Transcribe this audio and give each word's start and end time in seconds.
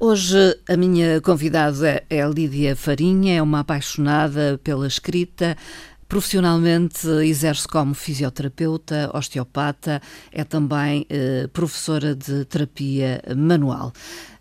Hoje 0.00 0.56
a 0.68 0.76
minha 0.76 1.20
convidada 1.20 2.04
é 2.08 2.24
Lídia 2.24 2.76
Farinha, 2.76 3.38
é 3.38 3.42
uma 3.42 3.60
apaixonada 3.60 4.56
pela 4.62 4.86
escrita. 4.86 5.56
Profissionalmente 6.08 7.06
exerce 7.24 7.68
como 7.68 7.92
fisioterapeuta, 7.94 9.10
osteopata, 9.12 10.00
é 10.32 10.42
também 10.42 11.06
eh, 11.10 11.48
professora 11.52 12.14
de 12.14 12.44
terapia 12.46 13.22
manual. 13.36 13.92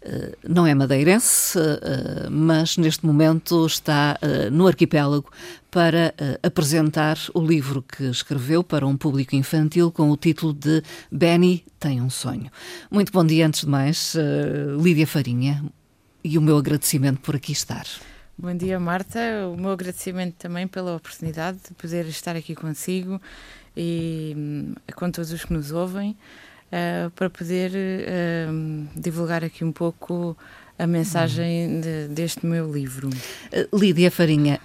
Eh, 0.07 0.37
não 0.47 0.65
é 0.65 0.73
madeirense, 0.73 1.59
eh, 1.59 2.29
mas 2.29 2.77
neste 2.77 3.05
momento 3.05 3.65
está 3.65 4.17
eh, 4.21 4.49
no 4.49 4.65
arquipélago 4.65 5.29
para 5.69 6.15
apresentar 6.41 7.17
o 7.35 7.45
livro 7.45 7.83
que 7.83 8.05
escreveu 8.05 8.63
para 8.63 8.87
um 8.87 8.97
público 8.97 9.35
infantil 9.35 9.91
com 9.91 10.09
o 10.09 10.17
título 10.17 10.51
de 10.51 10.81
Benny 11.11 11.63
tem 11.79 12.01
um 12.01 12.09
sonho. 12.09 12.49
Muito 12.89 13.11
bom 13.11 13.23
dia, 13.23 13.45
antes 13.45 13.61
de 13.61 13.67
mais, 13.67 14.15
Lídia 14.81 15.05
Farinha, 15.05 15.63
e 16.23 16.35
o 16.35 16.41
meu 16.41 16.57
agradecimento 16.57 17.19
por 17.19 17.35
aqui 17.35 17.51
estar. 17.51 17.85
Bom 18.39 18.55
dia, 18.55 18.79
Marta. 18.79 19.19
O 19.51 19.57
meu 19.57 19.71
agradecimento 19.71 20.35
também 20.35 20.67
pela 20.67 20.95
oportunidade 20.95 21.57
de 21.67 21.73
poder 21.73 22.05
estar 22.05 22.35
aqui 22.35 22.53
consigo 22.53 23.19
e 23.75 24.35
hum, 24.37 24.75
com 24.95 25.09
todos 25.09 25.31
os 25.31 25.43
que 25.43 25.51
nos 25.51 25.71
ouvem 25.71 26.15
uh, 26.67 27.09
para 27.15 27.31
poder 27.31 27.71
uh, 27.71 28.87
divulgar 28.95 29.43
aqui 29.43 29.65
um 29.65 29.71
pouco 29.71 30.37
a 30.77 30.85
mensagem 30.85 31.81
de, 31.81 32.09
deste 32.09 32.45
meu 32.45 32.71
livro. 32.71 33.09
Uh, 33.09 33.75
Lídia 33.75 34.11
Farinha, 34.11 34.61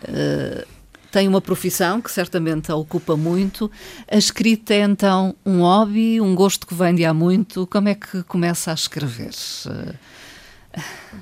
tem 1.11 1.27
uma 1.27 1.41
profissão 1.41 2.03
que 2.03 2.13
certamente 2.13 2.71
a 2.71 2.77
ocupa 2.77 3.17
muito. 3.17 3.71
A 4.07 4.19
escrita 4.19 4.75
é 4.75 4.81
então 4.81 5.35
um 5.47 5.63
hobby, 5.63 6.21
um 6.21 6.35
gosto 6.35 6.67
que 6.67 6.75
vem 6.75 6.95
de 6.95 7.07
há 7.07 7.15
muito. 7.15 7.67
Como 7.69 7.89
é 7.89 7.95
que 7.95 8.23
começa 8.25 8.71
a 8.71 8.75
escrever? 8.75 9.33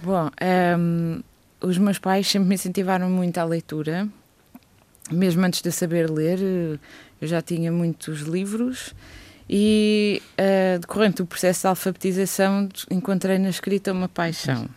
Bom, 0.03 0.31
um, 0.79 1.23
os 1.61 1.79
meus 1.79 1.99
pais 1.99 2.27
sempre 2.27 2.49
me 2.49 2.55
incentivaram 2.55 3.09
muito 3.11 3.39
à 3.39 3.45
leitura, 3.45 4.09
mesmo 5.11 5.45
antes 5.45 5.63
de 5.63 5.73
saber 5.73 6.11
ler, 6.11 6.39
eu 7.21 7.29
já 7.29 7.43
tinha 7.43 7.71
muitos 7.71 8.21
livros 8.21 8.95
e, 9.53 10.23
uh, 10.39 10.79
decorrente 10.79 11.17
do 11.17 11.27
processo 11.27 11.63
de 11.63 11.67
alfabetização, 11.67 12.69
encontrei 12.89 13.37
na 13.37 13.49
escrita 13.49 13.93
uma 13.93 14.09
paixão. 14.09 14.69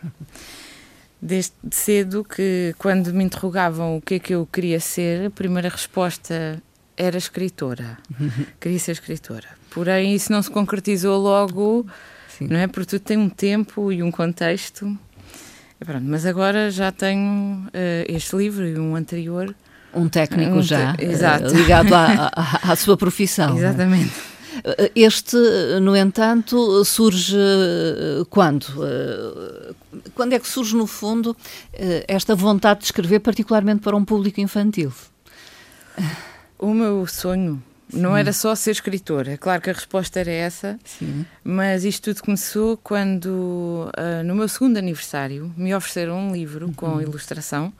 Desde 1.22 1.52
cedo 1.70 2.24
que, 2.24 2.74
quando 2.76 3.14
me 3.14 3.22
interrogavam 3.22 3.96
o 3.96 4.00
que 4.00 4.14
é 4.14 4.18
que 4.18 4.34
eu 4.34 4.44
queria 4.52 4.80
ser, 4.80 5.26
a 5.26 5.30
primeira 5.30 5.68
resposta 5.68 6.60
era 6.96 7.16
escritora. 7.16 7.96
queria 8.60 8.78
ser 8.80 8.92
escritora. 8.92 9.46
Porém, 9.70 10.12
isso 10.12 10.32
não 10.32 10.42
se 10.42 10.50
concretizou 10.50 11.20
logo, 11.20 11.86
Sim. 12.28 12.48
não 12.48 12.58
é? 12.58 12.66
Porque 12.66 12.90
tudo 12.90 13.02
tem 13.02 13.16
um 13.16 13.28
tempo 13.28 13.92
e 13.92 14.02
um 14.02 14.10
contexto. 14.10 14.98
Pronto, 15.78 16.04
mas 16.04 16.24
agora 16.24 16.70
já 16.70 16.90
tenho 16.90 17.66
uh, 17.66 17.70
este 18.08 18.36
livro 18.36 18.66
e 18.66 18.78
um 18.78 18.96
anterior. 18.96 19.54
Um 19.92 20.08
técnico 20.08 20.56
um 20.56 20.62
já, 20.62 20.92
uh, 20.92 21.54
ligado 21.54 21.94
à, 21.94 22.30
à, 22.34 22.72
à, 22.72 22.76
sua 22.76 22.96
profissão. 22.96 23.54
É? 23.56 23.58
Exatamente. 23.58 24.34
Este, 24.94 25.36
no 25.82 25.96
entanto, 25.96 26.84
surge 26.84 27.36
eh, 27.36 28.24
quando? 28.30 28.66
Eh, 28.84 29.74
quando 30.14 30.32
é 30.32 30.38
que 30.38 30.46
surge, 30.46 30.76
no 30.76 30.86
fundo, 30.86 31.36
eh, 31.72 32.04
esta 32.06 32.34
vontade 32.36 32.80
de 32.80 32.86
escrever, 32.86 33.18
particularmente 33.20 33.82
para 33.82 33.96
um 33.96 34.04
público 34.04 34.40
infantil? 34.40 34.92
O 36.58 36.72
meu 36.72 37.06
sonho. 37.06 37.62
Não 37.92 38.16
era 38.16 38.32
só 38.32 38.54
ser 38.54 38.72
escritora. 38.72 39.32
É 39.32 39.36
claro 39.36 39.60
que 39.60 39.70
a 39.70 39.72
resposta 39.72 40.20
era 40.20 40.30
essa, 40.30 40.78
Sim. 40.84 41.24
mas 41.42 41.84
isto 41.84 42.12
tudo 42.12 42.24
começou 42.24 42.76
quando, 42.76 43.90
uh, 43.96 44.24
no 44.24 44.34
meu 44.34 44.48
segundo 44.48 44.76
aniversário, 44.76 45.52
me 45.56 45.74
ofereceram 45.74 46.28
um 46.28 46.32
livro 46.32 46.72
com 46.76 46.86
uhum. 46.86 47.02
ilustração 47.02 47.72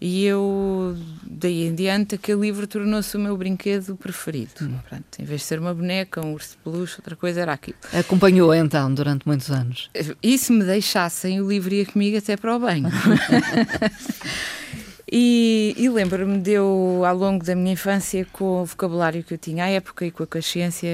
e 0.00 0.26
eu, 0.26 0.96
daí 1.22 1.66
em 1.66 1.74
diante, 1.74 2.16
aquele 2.16 2.40
livro 2.42 2.66
tornou-se 2.66 3.16
o 3.16 3.20
meu 3.20 3.36
brinquedo 3.36 3.96
preferido. 3.96 4.52
Hum. 4.60 4.78
Pronto, 4.86 5.04
em 5.18 5.24
vez 5.24 5.40
de 5.40 5.46
ser 5.46 5.58
uma 5.58 5.72
boneca, 5.72 6.20
um 6.20 6.34
urso 6.34 6.50
de 6.50 6.56
peluche, 6.58 6.96
outra 6.98 7.16
coisa 7.16 7.40
era 7.40 7.54
aquilo. 7.54 7.78
Acompanhou 7.92 8.54
então 8.54 8.92
durante 8.92 9.26
muitos 9.26 9.50
anos? 9.50 9.88
E 10.22 10.36
se 10.36 10.52
me 10.52 10.62
deixassem, 10.62 11.40
o 11.40 11.48
livro 11.48 11.72
ia 11.72 11.86
comigo 11.86 12.18
até 12.18 12.36
para 12.36 12.54
o 12.54 12.58
banho. 12.58 12.90
e, 15.16 15.76
e 15.78 15.88
lembro-me 15.88 16.40
de 16.40 16.54
eu, 16.54 17.04
ao 17.06 17.16
longo 17.16 17.44
da 17.44 17.54
minha 17.54 17.74
infância, 17.74 18.26
com 18.32 18.62
o 18.62 18.64
vocabulário 18.64 19.22
que 19.22 19.32
eu 19.32 19.38
tinha 19.38 19.62
à 19.62 19.68
época 19.68 20.04
e 20.04 20.10
com 20.10 20.24
a 20.24 20.26
consciência 20.26 20.90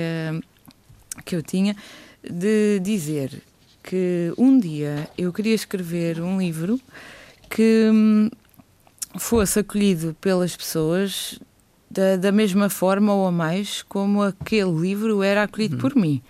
que 1.25 1.35
eu 1.35 1.43
tinha, 1.43 1.75
de 2.23 2.79
dizer 2.81 3.43
que 3.83 4.31
um 4.37 4.61
dia 4.61 5.09
eu 5.17 5.33
queria 5.33 5.55
escrever 5.55 6.21
um 6.21 6.39
livro 6.39 6.79
que 7.49 7.89
hum, 7.91 8.29
fosse 9.17 9.61
acolhido 9.61 10.15
pelas 10.21 10.55
pessoas 10.55 11.41
da, 11.91 12.17
da 12.17 12.31
mesma 12.31 12.69
forma 12.69 13.15
ou 13.15 13.27
a 13.27 13.33
mais 13.33 13.81
como 13.81 14.23
aquele 14.23 14.71
livro 14.71 15.23
era 15.23 15.45
acolhido 15.45 15.77
uhum. 15.77 15.81
por 15.81 15.97
mim. 15.97 16.21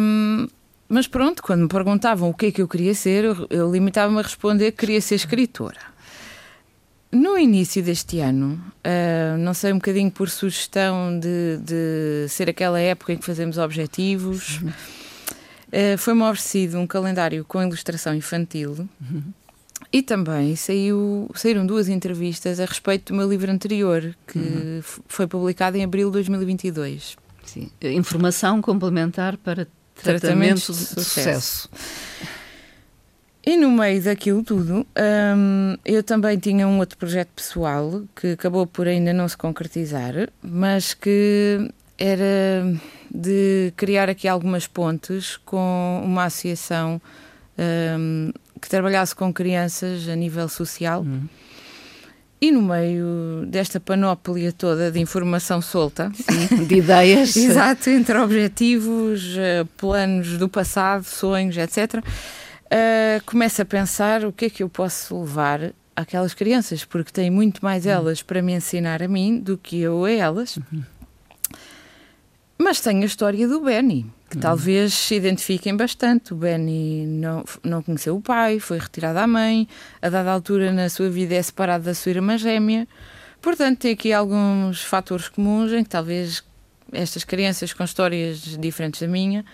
Um, 0.00 0.48
mas 0.88 1.06
pronto, 1.06 1.42
quando 1.42 1.64
me 1.64 1.68
perguntavam 1.68 2.30
o 2.30 2.34
que 2.34 2.46
é 2.46 2.50
que 2.50 2.62
eu 2.62 2.68
queria 2.68 2.94
ser, 2.94 3.24
eu, 3.24 3.46
eu 3.50 3.70
limitava-me 3.70 4.20
a 4.20 4.22
responder 4.22 4.72
que 4.72 4.78
queria 4.78 5.02
ser 5.02 5.16
escritora. 5.16 5.95
No 7.12 7.38
início 7.38 7.82
deste 7.82 8.18
ano, 8.18 8.60
uh, 8.84 9.38
não 9.38 9.54
sei, 9.54 9.72
um 9.72 9.76
bocadinho 9.76 10.10
por 10.10 10.28
sugestão 10.28 11.18
de, 11.18 11.58
de, 11.58 12.28
ser 12.28 12.50
aquela 12.50 12.80
época 12.80 13.12
em 13.12 13.16
que 13.16 13.24
fazemos 13.24 13.58
objetivos, 13.58 14.58
uh, 14.58 15.96
foi-me 15.98 16.22
oferecido 16.22 16.78
um 16.78 16.86
calendário 16.86 17.44
com 17.44 17.62
ilustração 17.62 18.14
infantil. 18.14 18.88
Uhum 19.00 19.22
e 19.92 20.02
também 20.02 20.56
saiu, 20.56 21.30
saíram 21.34 21.66
duas 21.66 21.88
entrevistas 21.88 22.60
a 22.60 22.64
respeito 22.64 23.12
do 23.12 23.16
meu 23.16 23.28
livro 23.28 23.50
anterior, 23.50 24.14
que 24.26 24.38
uhum. 24.38 24.82
foi 25.06 25.26
publicado 25.26 25.76
em 25.76 25.84
abril 25.84 26.08
de 26.08 26.14
2022. 26.14 27.16
Sim. 27.44 27.70
Informação 27.82 28.60
complementar 28.60 29.36
para 29.36 29.66
tratamento 29.94 30.72
de, 30.72 30.78
de 30.78 30.86
sucesso. 30.86 31.04
sucesso. 31.04 31.70
E 33.48 33.56
no 33.56 33.70
meio 33.70 34.02
daquilo 34.02 34.42
tudo, 34.42 34.84
hum, 35.36 35.76
eu 35.84 36.02
também 36.02 36.36
tinha 36.36 36.66
um 36.66 36.80
outro 36.80 36.98
projeto 36.98 37.28
pessoal 37.28 38.02
que 38.16 38.32
acabou 38.32 38.66
por 38.66 38.88
ainda 38.88 39.12
não 39.12 39.28
se 39.28 39.36
concretizar, 39.36 40.28
mas 40.42 40.94
que 40.94 41.70
era 41.96 42.76
de 43.08 43.72
criar 43.76 44.10
aqui 44.10 44.26
algumas 44.26 44.66
pontes 44.66 45.36
com 45.36 46.02
uma 46.04 46.24
associação 46.24 47.00
hum, 47.96 48.32
que 48.60 48.68
trabalhasse 48.68 49.14
com 49.14 49.32
crianças 49.32 50.08
a 50.08 50.16
nível 50.16 50.48
social. 50.48 51.02
Uhum. 51.02 51.28
E 52.40 52.50
no 52.50 52.60
meio 52.60 53.46
desta 53.46 53.78
panóplia 53.78 54.52
toda 54.52 54.90
de 54.90 54.98
informação 54.98 55.62
solta, 55.62 56.10
Sim, 56.14 56.64
de 56.64 56.74
ideias, 56.74 57.34
exato, 57.36 57.90
entre 57.90 58.18
objetivos, 58.18 59.36
eh, 59.38 59.64
planos 59.76 60.36
do 60.36 60.48
passado, 60.48 61.04
sonhos, 61.04 61.56
etc., 61.56 62.02
uh, 62.66 63.24
começo 63.24 63.62
a 63.62 63.64
pensar 63.64 64.24
o 64.24 64.32
que 64.32 64.46
é 64.46 64.50
que 64.50 64.62
eu 64.62 64.68
posso 64.68 65.18
levar 65.20 65.72
àquelas 65.94 66.34
crianças, 66.34 66.84
porque 66.84 67.10
têm 67.10 67.30
muito 67.30 67.64
mais 67.64 67.86
uhum. 67.86 67.92
elas 67.92 68.22
para 68.22 68.42
me 68.42 68.52
ensinar 68.52 69.02
a 69.02 69.08
mim 69.08 69.38
do 69.38 69.56
que 69.56 69.80
eu 69.80 70.04
a 70.04 70.10
elas. 70.10 70.56
Uhum. 70.56 70.82
Mas 72.58 72.80
tenho 72.80 73.02
a 73.02 73.06
história 73.06 73.46
do 73.46 73.60
Benny, 73.60 74.06
que 74.30 74.36
uhum. 74.36 74.42
talvez 74.42 74.92
se 74.92 75.14
identifiquem 75.14 75.76
bastante. 75.76 76.32
O 76.32 76.36
Benny 76.36 77.06
não, 77.06 77.44
não 77.62 77.82
conheceu 77.82 78.16
o 78.16 78.20
pai, 78.20 78.58
foi 78.58 78.78
retirado 78.78 79.18
à 79.18 79.26
mãe, 79.26 79.68
a 80.00 80.08
dada 80.08 80.30
altura 80.30 80.72
na 80.72 80.88
sua 80.88 81.08
vida 81.08 81.34
é 81.34 81.42
separado 81.42 81.84
da 81.84 81.94
sua 81.94 82.10
irmã 82.10 82.36
gêmea. 82.36 82.86
Portanto, 83.40 83.80
tem 83.80 83.92
aqui 83.92 84.12
alguns 84.12 84.82
fatores 84.82 85.28
comuns 85.28 85.72
em 85.72 85.84
que 85.84 85.90
talvez 85.90 86.42
estas 86.92 87.24
crianças 87.24 87.72
com 87.72 87.84
histórias 87.84 88.38
diferentes 88.58 89.00
da 89.00 89.06
minha 89.06 89.44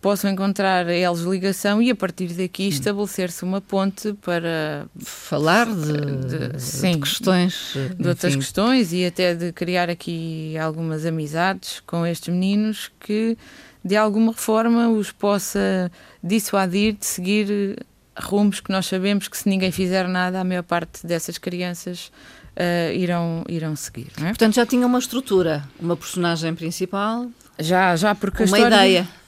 possam 0.00 0.30
encontrar 0.30 0.86
a 0.86 0.94
eles 0.94 1.20
ligação 1.20 1.82
e 1.82 1.90
a 1.90 1.94
partir 1.94 2.28
daqui 2.28 2.68
estabelecer-se 2.68 3.44
uma 3.44 3.60
ponte 3.60 4.14
para 4.14 4.86
falar 4.98 5.66
de, 5.66 6.52
de, 6.52 6.60
sim, 6.60 6.92
de 6.92 7.00
questões 7.00 7.74
de 7.98 8.08
outras 8.08 8.34
questões 8.34 8.92
e 8.92 9.04
até 9.04 9.34
de 9.34 9.52
criar 9.52 9.90
aqui 9.90 10.56
algumas 10.56 11.04
amizades 11.04 11.80
com 11.86 12.06
estes 12.06 12.32
meninos 12.32 12.90
que 12.98 13.36
de 13.84 13.96
alguma 13.96 14.32
forma 14.32 14.88
os 14.88 15.12
possa 15.12 15.92
dissuadir 16.22 16.94
de 16.94 17.04
seguir 17.04 17.86
rumos 18.18 18.60
que 18.60 18.72
nós 18.72 18.86
sabemos 18.86 19.28
que 19.28 19.36
se 19.36 19.48
ninguém 19.48 19.70
fizer 19.70 20.08
nada 20.08 20.40
a 20.40 20.44
maior 20.44 20.62
parte 20.62 21.06
dessas 21.06 21.36
crianças 21.36 22.10
uh, 22.56 22.92
irão 22.94 23.44
irão 23.48 23.76
seguir 23.76 24.08
é? 24.18 24.28
portanto 24.28 24.54
já 24.54 24.64
tinha 24.64 24.86
uma 24.86 24.98
estrutura 24.98 25.62
uma 25.78 25.96
personagem 25.96 26.54
principal. 26.54 27.30
Já 27.58 27.94
já 27.96 28.14
porque 28.14 28.44
uma 28.44 28.56
história... 28.58 28.74
ideia 28.74 29.19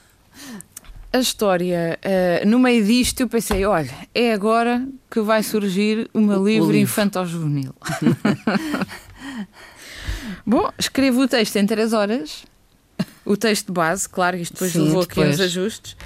a 1.12 1.18
história, 1.18 1.98
uh, 2.02 2.48
no 2.48 2.58
meio 2.58 2.84
disto, 2.84 3.20
eu 3.20 3.28
pensei: 3.28 3.64
olha, 3.66 3.94
é 4.14 4.32
agora 4.32 4.86
que 5.10 5.20
vai 5.20 5.42
surgir 5.42 6.08
meu 6.14 6.40
o, 6.40 6.48
livro. 6.48 6.74
infantil-juvenil. 6.74 7.74
Bom, 10.46 10.70
escrevo 10.78 11.22
o 11.22 11.28
texto 11.28 11.56
em 11.56 11.66
três 11.66 11.92
horas, 11.92 12.44
o 13.24 13.36
texto 13.36 13.72
base, 13.72 14.08
claro, 14.08 14.36
isto 14.36 14.54
depois 14.54 14.72
Sim, 14.72 14.84
levou 14.84 15.02
aqui 15.02 15.20
uns 15.20 15.38
ajustes, 15.38 15.96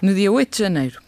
no 0.00 0.14
dia 0.14 0.32
8 0.32 0.50
de 0.50 0.58
janeiro. 0.58 1.02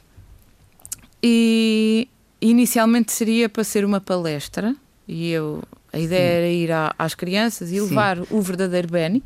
E 1.23 2.07
inicialmente 2.41 3.11
seria 3.13 3.49
para 3.49 3.65
ser 3.65 3.85
uma 3.85 4.01
palestra, 4.01 4.77
e 5.07 5.31
eu 5.31 5.63
a 5.93 5.99
ideia 5.99 6.31
Sim. 6.31 6.37
era 6.37 6.47
ir 6.49 6.71
a, 6.71 6.95
às 6.99 7.15
crianças 7.15 7.73
e 7.73 7.81
levar 7.81 8.19
Sim. 8.19 8.27
o 8.31 8.41
verdadeiro 8.43 8.89
Benny. 8.89 9.23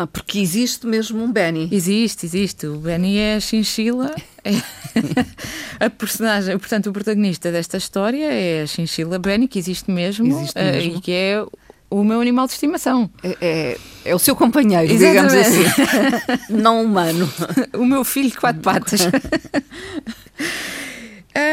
Ah, 0.00 0.06
porque 0.06 0.38
existe 0.38 0.86
mesmo 0.86 1.22
um 1.22 1.30
Benny. 1.30 1.68
Existe, 1.70 2.24
existe. 2.24 2.66
O 2.66 2.78
Benny 2.78 3.18
é 3.18 3.34
a 3.34 3.40
chinchila. 3.40 4.14
É 4.42 4.52
a 5.84 5.90
personagem, 5.90 6.58
portanto, 6.58 6.86
o 6.88 6.92
protagonista 6.92 7.52
desta 7.52 7.76
história 7.76 8.32
é 8.32 8.62
a 8.62 8.66
chinchila 8.66 9.18
Benny, 9.18 9.46
que 9.46 9.58
existe 9.58 9.90
mesmo, 9.90 10.26
existe 10.26 10.58
mesmo. 10.58 10.94
Uh, 10.94 10.96
e 10.96 11.00
que 11.02 11.12
é 11.12 11.44
o 11.90 12.02
meu 12.02 12.18
animal 12.18 12.46
de 12.46 12.54
estimação. 12.54 13.10
É, 13.22 13.36
é, 13.42 13.78
é 14.06 14.14
o 14.14 14.18
seu 14.18 14.34
companheiro, 14.34 14.90
Exatamente. 14.90 15.28
digamos 15.30 15.34
assim. 15.34 15.64
Não 16.48 16.82
humano. 16.82 17.30
o 17.74 17.84
meu 17.84 18.02
filho 18.02 18.30
de 18.30 18.38
quatro 18.38 18.62
patas. 18.62 19.00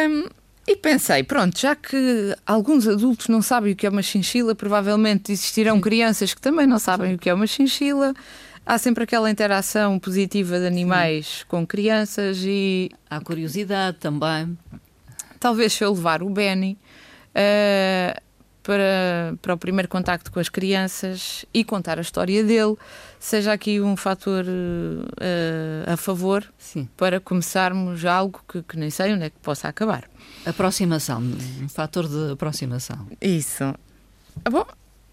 um, 0.09 0.29
e 0.67 0.75
pensei, 0.75 1.23
pronto, 1.23 1.57
já 1.57 1.75
que 1.77 2.35
alguns 2.45 2.85
adultos 2.89 3.29
não 3.29 3.41
sabem 3.41 3.71
o 3.71 3.75
que 3.75 3.87
é 3.87 3.89
uma 3.89 4.01
chinchila, 4.01 4.53
provavelmente 4.53 5.31
existirão 5.31 5.79
crianças 5.79 6.33
que 6.33 6.41
também 6.41 6.67
não 6.67 6.77
sabem 6.77 7.15
o 7.15 7.17
que 7.17 7.29
é 7.29 7.33
uma 7.33 7.47
chinchila. 7.47 8.13
Há 8.65 8.77
sempre 8.77 9.05
aquela 9.05 9.31
interação 9.31 9.97
positiva 9.97 10.59
de 10.59 10.67
animais 10.67 11.27
Sim. 11.39 11.45
com 11.47 11.65
crianças 11.65 12.39
e. 12.43 12.91
Há 13.09 13.21
curiosidade 13.21 13.95
também. 13.97 14.57
Talvez 15.39 15.71
se 15.71 15.85
eu 15.85 15.93
levar 15.93 16.21
o 16.21 16.29
Benny. 16.29 16.77
Uh, 17.33 18.26
para, 18.67 19.33
para 19.41 19.53
o 19.53 19.57
primeiro 19.57 19.87
contacto 19.87 20.29
com 20.29 20.41
as 20.41 20.49
crianças 20.49 21.45
e 21.53 21.63
contar 21.63 21.97
a 21.99 22.01
história 22.01 22.43
dele, 22.43 22.75
seja 23.17 23.53
aqui 23.53 23.79
um 23.79 23.95
fator 23.95 24.43
uh, 24.43 25.93
a 25.93 25.95
favor 25.95 26.43
Sim. 26.59 26.85
para 26.97 27.17
começarmos 27.21 28.03
algo 28.03 28.41
que, 28.45 28.61
que, 28.61 28.77
nem 28.77 28.89
sei 28.89 29.13
onde 29.13 29.23
é 29.23 29.29
que 29.29 29.39
possa 29.41 29.69
acabar. 29.69 30.03
Aproximação, 30.45 31.21
um 31.61 31.69
fator 31.69 32.09
de 32.09 32.33
aproximação. 32.33 33.07
Isso. 33.21 33.63
Ah, 34.43 34.49
bom, 34.49 34.65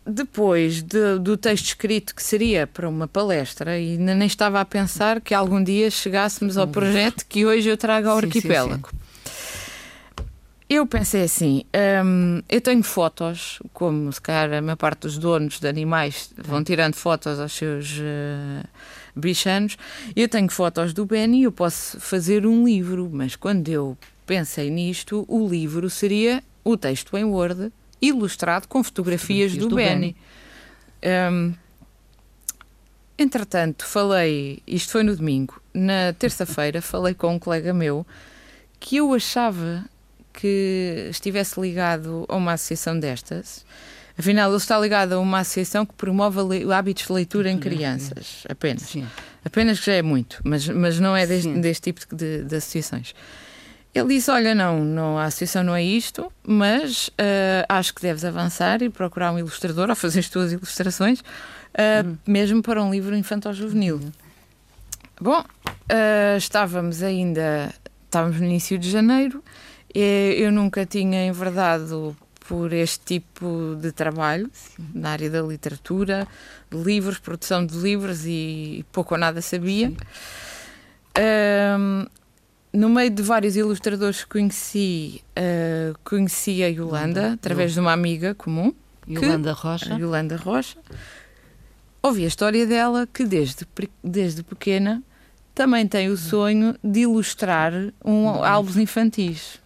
depois 0.05 0.83
de, 0.83 1.21
do 1.21 1.37
texto 1.37 1.67
escrito 1.67 2.13
que 2.13 2.25
seria 2.25 2.67
para 2.67 2.89
uma 2.89 3.07
palestra, 3.07 3.79
e 3.79 3.97
nem 3.97 4.27
estava 4.27 4.61
a 4.61 4.65
pensar 4.65 5.21
que 5.21 5.33
algum 5.33 5.63
dia 5.63 5.93
chegássemos 5.93 6.57
ao 6.57 6.67
projeto 6.67 7.25
que 7.25 7.47
hoje 7.47 7.69
eu 7.69 7.77
trago 7.77 8.09
ao 8.09 8.19
sim, 8.19 8.27
arquipélago. 8.27 8.89
Sim, 8.91 8.97
sim. 8.97 9.14
Eu 10.69 10.87
pensei 10.87 11.25
assim, 11.25 11.63
hum, 12.05 12.43
eu 12.49 12.61
tenho 12.61 12.83
fotos, 12.83 13.59
como 13.75 14.11
se 14.11 14.21
calhar 14.21 14.51
a 14.55 14.63
maior 14.63 14.77
parte 14.77 15.01
dos 15.01 15.19
donos 15.19 15.61
de 15.61 15.69
animais 15.69 16.33
vão 16.39 16.65
tirando 16.65 16.95
fotos 16.95 17.39
aos 17.39 17.53
seus 17.53 17.99
uh, 17.99 18.67
bichanos, 19.15 19.77
eu 20.17 20.27
tenho 20.27 20.51
fotos 20.51 20.95
do 20.95 21.05
Benny 21.05 21.41
e 21.41 21.43
eu 21.43 21.53
posso 21.53 22.01
fazer 22.01 22.47
um 22.47 22.65
livro, 22.65 23.11
mas 23.13 23.37
quando 23.37 23.69
eu 23.69 23.97
pensei 24.27 24.71
nisto, 24.71 25.27
o 25.29 25.47
livro 25.47 25.91
seria 25.91 26.43
o 26.65 26.79
texto 26.79 27.15
em 27.19 27.25
Word, 27.25 27.71
ilustrado 28.01 28.67
com 28.67 28.83
fotografias, 28.83 29.53
fotografias 29.53 29.57
do, 29.57 29.69
do, 29.69 29.77
Benny. 29.77 30.17
Benny. 31.03 31.31
Um, 31.31 31.55
entretanto, 33.19 33.85
falei, 33.85 34.63
isto 34.67 34.93
foi 34.93 35.03
no 35.03 35.15
domingo, 35.15 35.61
na 35.75 36.15
terça-feira 36.19 36.81
falei 36.81 37.13
com 37.13 37.35
um 37.35 37.39
colega 37.39 37.75
meu 37.75 38.07
que 38.81 38.97
eu 38.97 39.13
achava 39.13 39.85
que 40.35 41.07
estivesse 41.11 41.61
ligado 41.61 42.27
a 42.29 42.37
uma 42.37 42.53
associação 42.53 42.99
destas. 42.99 43.65
Afinal, 44.19 44.51
ele 44.51 44.59
está 44.59 44.79
ligado 44.79 45.15
a 45.15 45.19
uma 45.19 45.41
associação 45.41 45.85
que 45.85 45.95
promove 45.95 46.39
hábitos 46.73 47.07
de 47.07 47.13
leitura 47.13 47.51
em 47.51 47.59
crianças, 47.59 48.45
apenas. 48.49 48.83
Sim. 48.83 49.07
Apenas 49.45 49.81
que 49.81 49.87
já 49.87 49.95
é 49.95 50.03
muito, 50.03 50.41
mas, 50.45 50.69
mas 50.69 51.01
não 51.01 51.17
é 51.17 51.27
deste, 51.27 51.53
deste 51.55 51.93
tipo 51.93 52.15
de, 52.15 52.45
de, 52.45 52.57
associações. 52.57 53.15
Ele 53.93 54.09
disse: 54.15 54.31
Olha, 54.31 54.55
não, 54.55 54.85
não, 54.85 55.19
a 55.19 55.25
associação 55.25 55.65
não 55.65 55.75
é 55.75 55.83
isto, 55.83 56.33
mas 56.47 57.09
uh, 57.09 57.67
acho 57.69 57.95
que 57.95 58.03
deves 58.03 58.25
avançar 58.25 58.83
e 58.83 58.89
procurar 58.89 59.33
um 59.33 59.39
ilustrador 59.39 59.91
ou 59.91 59.97
fazer 59.97 60.21
as 60.21 60.29
tuas 60.29 60.53
ilustrações, 60.53 61.21
uh, 61.21 62.07
hum. 62.07 62.17
mesmo 62.27 62.63
para 62.63 62.83
um 62.83 62.91
livro 62.91 63.17
infantil-juvenil. 63.17 63.97
Hum. 63.97 64.13
Bom, 65.21 65.41
uh, 65.41 66.37
estávamos 66.37 67.03
ainda, 67.03 67.73
estávamos 68.07 68.39
no 68.41 68.47
início 68.47 68.79
de 68.79 68.91
janeiro 68.91 69.43
eu 69.95 70.51
nunca 70.51 70.85
tinha 70.85 71.25
enverdado 71.27 72.17
por 72.49 72.73
este 72.73 73.21
tipo 73.21 73.77
de 73.81 73.93
trabalho 73.93 74.51
na 74.93 75.11
área 75.11 75.31
da 75.31 75.41
literatura, 75.41 76.27
de 76.71 76.77
livros, 76.77 77.19
produção 77.19 77.65
de 77.65 77.77
livros 77.77 78.27
e 78.27 78.85
pouco 78.93 79.15
ou 79.15 79.21
nada 79.21 79.41
sabia. 79.41 79.93
Um, 81.17 82.07
no 82.73 82.89
meio 82.89 83.11
de 83.11 83.23
vários 83.23 83.57
ilustradores 83.57 84.25
que 84.25 84.31
conheci, 84.31 85.23
uh, 85.39 85.97
conheci 86.05 86.63
a 86.63 86.67
Yolanda, 86.67 87.33
através 87.35 87.73
de 87.73 87.81
uma 87.81 87.93
amiga 87.93 88.35
comum. 88.35 88.75
Yolanda 89.09 89.55
que, 89.55 89.61
Rocha. 89.61 89.95
Yolanda 89.95 90.37
Rocha. 90.37 90.79
Ouvi 92.03 92.25
a 92.25 92.29
história 92.29 92.67
dela, 92.67 93.07
que 93.07 93.25
desde, 93.25 93.67
desde 94.03 94.43
pequena 94.43 95.03
também 95.55 95.87
tem 95.87 96.09
o 96.09 96.17
sonho 96.17 96.75
de 96.83 97.01
ilustrar 97.01 97.73
um, 98.05 98.29
álbuns 98.45 98.77
infantis 98.77 99.64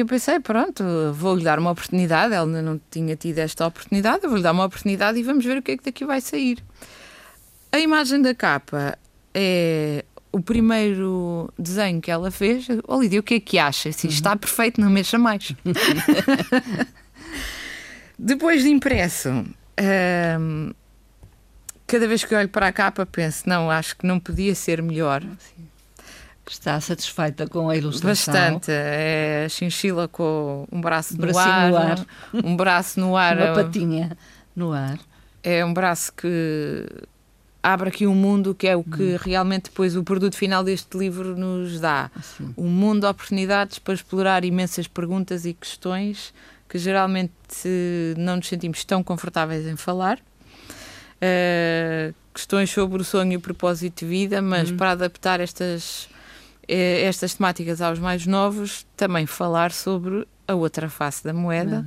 eu 0.00 0.06
pensei, 0.06 0.40
pronto, 0.40 0.82
vou-lhe 1.12 1.44
dar 1.44 1.58
uma 1.58 1.70
oportunidade. 1.70 2.34
Ela 2.34 2.46
ainda 2.46 2.62
não 2.62 2.80
tinha 2.90 3.16
tido 3.16 3.38
esta 3.38 3.66
oportunidade, 3.66 4.26
vou-lhe 4.26 4.42
dar 4.42 4.52
uma 4.52 4.64
oportunidade 4.64 5.18
e 5.18 5.22
vamos 5.22 5.44
ver 5.44 5.58
o 5.58 5.62
que 5.62 5.72
é 5.72 5.76
que 5.76 5.84
daqui 5.84 6.04
vai 6.04 6.20
sair. 6.20 6.58
A 7.72 7.78
imagem 7.78 8.20
da 8.20 8.34
capa 8.34 8.98
é 9.34 10.04
o 10.32 10.40
primeiro 10.40 11.52
desenho 11.58 12.00
que 12.00 12.10
ela 12.10 12.30
fez. 12.30 12.66
Oh, 12.86 13.00
Lídia, 13.00 13.20
o 13.20 13.22
que 13.22 13.34
é 13.34 13.40
que 13.40 13.58
acha? 13.58 13.92
Se 13.92 14.06
uhum. 14.06 14.12
está 14.12 14.36
perfeito, 14.36 14.80
não 14.80 14.90
mexa 14.90 15.18
mais. 15.18 15.54
Depois 18.18 18.62
de 18.62 18.68
impresso, 18.68 19.44
hum, 20.38 20.72
cada 21.86 22.06
vez 22.06 22.24
que 22.24 22.34
olho 22.34 22.48
para 22.48 22.66
a 22.66 22.72
capa 22.72 23.06
penso, 23.06 23.48
não, 23.48 23.70
acho 23.70 23.96
que 23.96 24.06
não 24.06 24.20
podia 24.20 24.54
ser 24.54 24.82
melhor. 24.82 25.22
Sim. 25.22 25.70
Está 26.50 26.80
satisfeita 26.80 27.46
com 27.46 27.70
a 27.70 27.76
ilustração? 27.76 28.34
Bastante. 28.34 28.72
É 28.72 29.44
a 29.46 29.48
chinchila 29.48 30.08
com 30.08 30.66
um 30.70 30.80
braço 30.80 31.16
no 31.16 31.38
ar, 31.38 31.70
no 31.70 31.76
ar, 31.76 32.06
um 32.34 32.56
braço 32.56 32.98
no 33.00 33.16
ar. 33.16 33.36
Uma 33.36 33.54
patinha 33.54 34.18
no 34.54 34.72
ar. 34.72 34.98
É 35.44 35.64
um 35.64 35.72
braço 35.72 36.12
que 36.12 36.84
abre 37.62 37.90
aqui 37.90 38.04
um 38.04 38.16
mundo 38.16 38.52
que 38.52 38.66
é 38.66 38.74
o 38.74 38.82
que 38.82 39.14
hum. 39.14 39.18
realmente 39.20 39.64
depois 39.64 39.94
o 39.94 40.02
produto 40.02 40.36
final 40.36 40.64
deste 40.64 40.98
livro 40.98 41.36
nos 41.36 41.78
dá. 41.78 42.10
Sim. 42.20 42.52
Um 42.58 42.68
mundo 42.68 43.02
de 43.02 43.06
oportunidades 43.06 43.78
para 43.78 43.94
explorar 43.94 44.44
imensas 44.44 44.88
perguntas 44.88 45.46
e 45.46 45.54
questões 45.54 46.34
que 46.68 46.78
geralmente 46.78 47.32
não 48.18 48.36
nos 48.36 48.48
sentimos 48.48 48.84
tão 48.84 49.04
confortáveis 49.04 49.68
em 49.68 49.76
falar. 49.76 50.18
Uh, 51.22 52.12
questões 52.34 52.70
sobre 52.70 53.02
o 53.02 53.04
sonho 53.04 53.34
e 53.34 53.36
o 53.36 53.40
propósito 53.40 54.00
de 54.00 54.06
vida, 54.06 54.42
mas 54.42 54.72
hum. 54.72 54.76
para 54.76 54.90
adaptar 54.92 55.38
estas 55.38 56.08
estas 56.72 57.34
temáticas 57.34 57.80
aos 57.80 57.98
mais 57.98 58.26
novos, 58.26 58.86
também 58.96 59.26
falar 59.26 59.72
sobre 59.72 60.26
a 60.46 60.54
outra 60.54 60.88
face 60.88 61.24
da 61.24 61.32
moeda, 61.32 61.86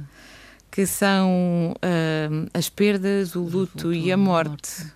que 0.71 0.85
são 0.85 1.75
uh, 1.75 2.49
as 2.53 2.69
perdas, 2.69 3.35
o 3.35 3.43
luto, 3.43 3.89
o 3.89 3.93
e 3.93 4.11
a 4.11 4.17
morte, 4.17 4.49
morte, 4.49 4.93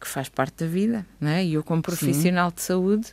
que 0.00 0.08
faz 0.08 0.28
parte 0.28 0.64
da 0.64 0.66
vida. 0.66 1.06
Né? 1.20 1.44
E 1.44 1.54
eu, 1.54 1.62
como 1.62 1.82
profissional 1.82 2.50
Sim. 2.50 2.56
de 2.56 2.62
saúde, 2.62 3.06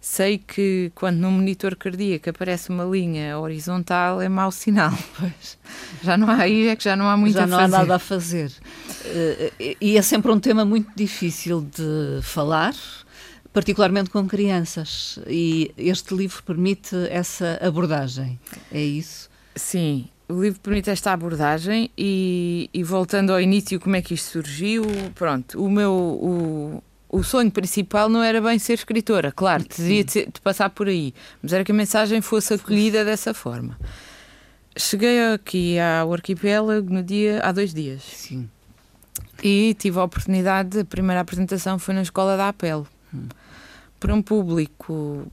sei 0.00 0.38
que 0.38 0.92
quando 0.94 1.16
num 1.16 1.30
monitor 1.30 1.74
cardíaco 1.76 2.28
aparece 2.30 2.70
uma 2.70 2.84
linha 2.84 3.38
horizontal 3.38 4.20
é 4.20 4.28
mau 4.28 4.52
sinal. 4.52 4.92
Pois. 5.18 5.58
Já 6.02 6.16
não 6.16 6.28
há 6.28 6.36
aí, 6.36 6.68
é 6.68 6.76
que 6.76 6.84
já 6.84 6.96
não 6.96 7.08
há 7.08 7.16
muito 7.16 7.34
já 7.34 7.44
a 7.44 7.48
fazer. 7.48 7.62
Já 7.62 7.68
não 7.68 7.74
há 7.76 7.78
nada 7.78 7.94
a 7.94 7.98
fazer. 7.98 8.52
Eh, 9.06 9.76
e 9.80 9.96
é 9.96 10.02
sempre 10.02 10.30
um 10.30 10.38
tema 10.38 10.64
muito 10.64 10.90
difícil 10.94 11.62
de 11.62 12.20
falar, 12.22 12.74
particularmente 13.54 14.10
com 14.10 14.26
crianças. 14.26 15.18
E 15.28 15.72
este 15.78 16.12
livro 16.12 16.42
permite 16.42 16.96
essa 17.08 17.56
abordagem. 17.62 18.38
É 18.70 18.82
isso? 18.82 19.30
Sim, 19.54 20.08
o 20.28 20.42
livro 20.42 20.58
permite 20.58 20.90
esta 20.90 21.12
abordagem 21.12 21.88
e, 21.96 22.68
e, 22.74 22.82
voltando 22.82 23.32
ao 23.32 23.40
início, 23.40 23.78
como 23.78 23.94
é 23.94 24.02
que 24.02 24.12
isto 24.12 24.32
surgiu? 24.32 24.82
Pronto, 25.14 25.64
o 25.64 25.70
meu 25.70 25.92
o, 25.92 26.82
o 27.08 27.22
sonho 27.22 27.50
principal 27.50 28.08
não 28.08 28.20
era 28.20 28.40
bem 28.40 28.58
ser 28.58 28.72
escritora, 28.72 29.30
claro, 29.30 29.62
teria 29.64 30.02
de, 30.02 30.26
de, 30.26 30.40
passar 30.40 30.70
por 30.70 30.88
aí, 30.88 31.14
mas 31.40 31.52
era 31.52 31.62
que 31.62 31.70
a 31.70 31.74
mensagem 31.74 32.20
fosse 32.20 32.54
acolhida 32.54 33.04
dessa 33.04 33.32
forma. 33.32 33.78
Cheguei 34.76 35.32
aqui 35.32 35.78
ao 35.78 36.12
arquipélago 36.12 36.92
no 36.92 37.04
dia 37.04 37.40
há 37.44 37.52
dois 37.52 37.72
dias. 37.72 38.02
Sim. 38.02 38.50
E 39.40 39.76
tive 39.78 40.00
a 40.00 40.02
oportunidade, 40.02 40.80
a 40.80 40.84
primeira 40.84 41.20
apresentação 41.20 41.78
foi 41.78 41.94
na 41.94 42.02
escola 42.02 42.36
da 42.36 42.48
Apelo. 42.48 42.88
Hum 43.14 43.28
para 44.04 44.12
um 44.12 44.20
público 44.20 45.26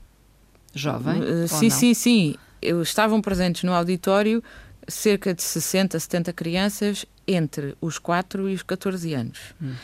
jovem? 0.72 1.20
Uh, 1.20 1.46
sim, 1.46 1.68
sim, 1.68 1.92
sim. 1.92 2.34
Eu, 2.62 2.80
estavam 2.80 3.20
presentes 3.20 3.64
no 3.64 3.72
auditório 3.74 4.42
cerca 4.88 5.34
de 5.34 5.42
60, 5.42 6.00
70 6.00 6.32
crianças 6.32 7.04
entre 7.28 7.76
os 7.82 7.98
4 7.98 8.48
e 8.48 8.54
os 8.54 8.62
14 8.62 9.12
anos. 9.12 9.38
Hum. 9.60 9.74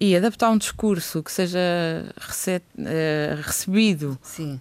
E 0.00 0.16
adaptar 0.16 0.48
um 0.48 0.56
discurso 0.56 1.22
que 1.22 1.30
seja 1.30 1.58
uh, 2.08 3.42
recebido 3.42 4.18
sim. 4.22 4.58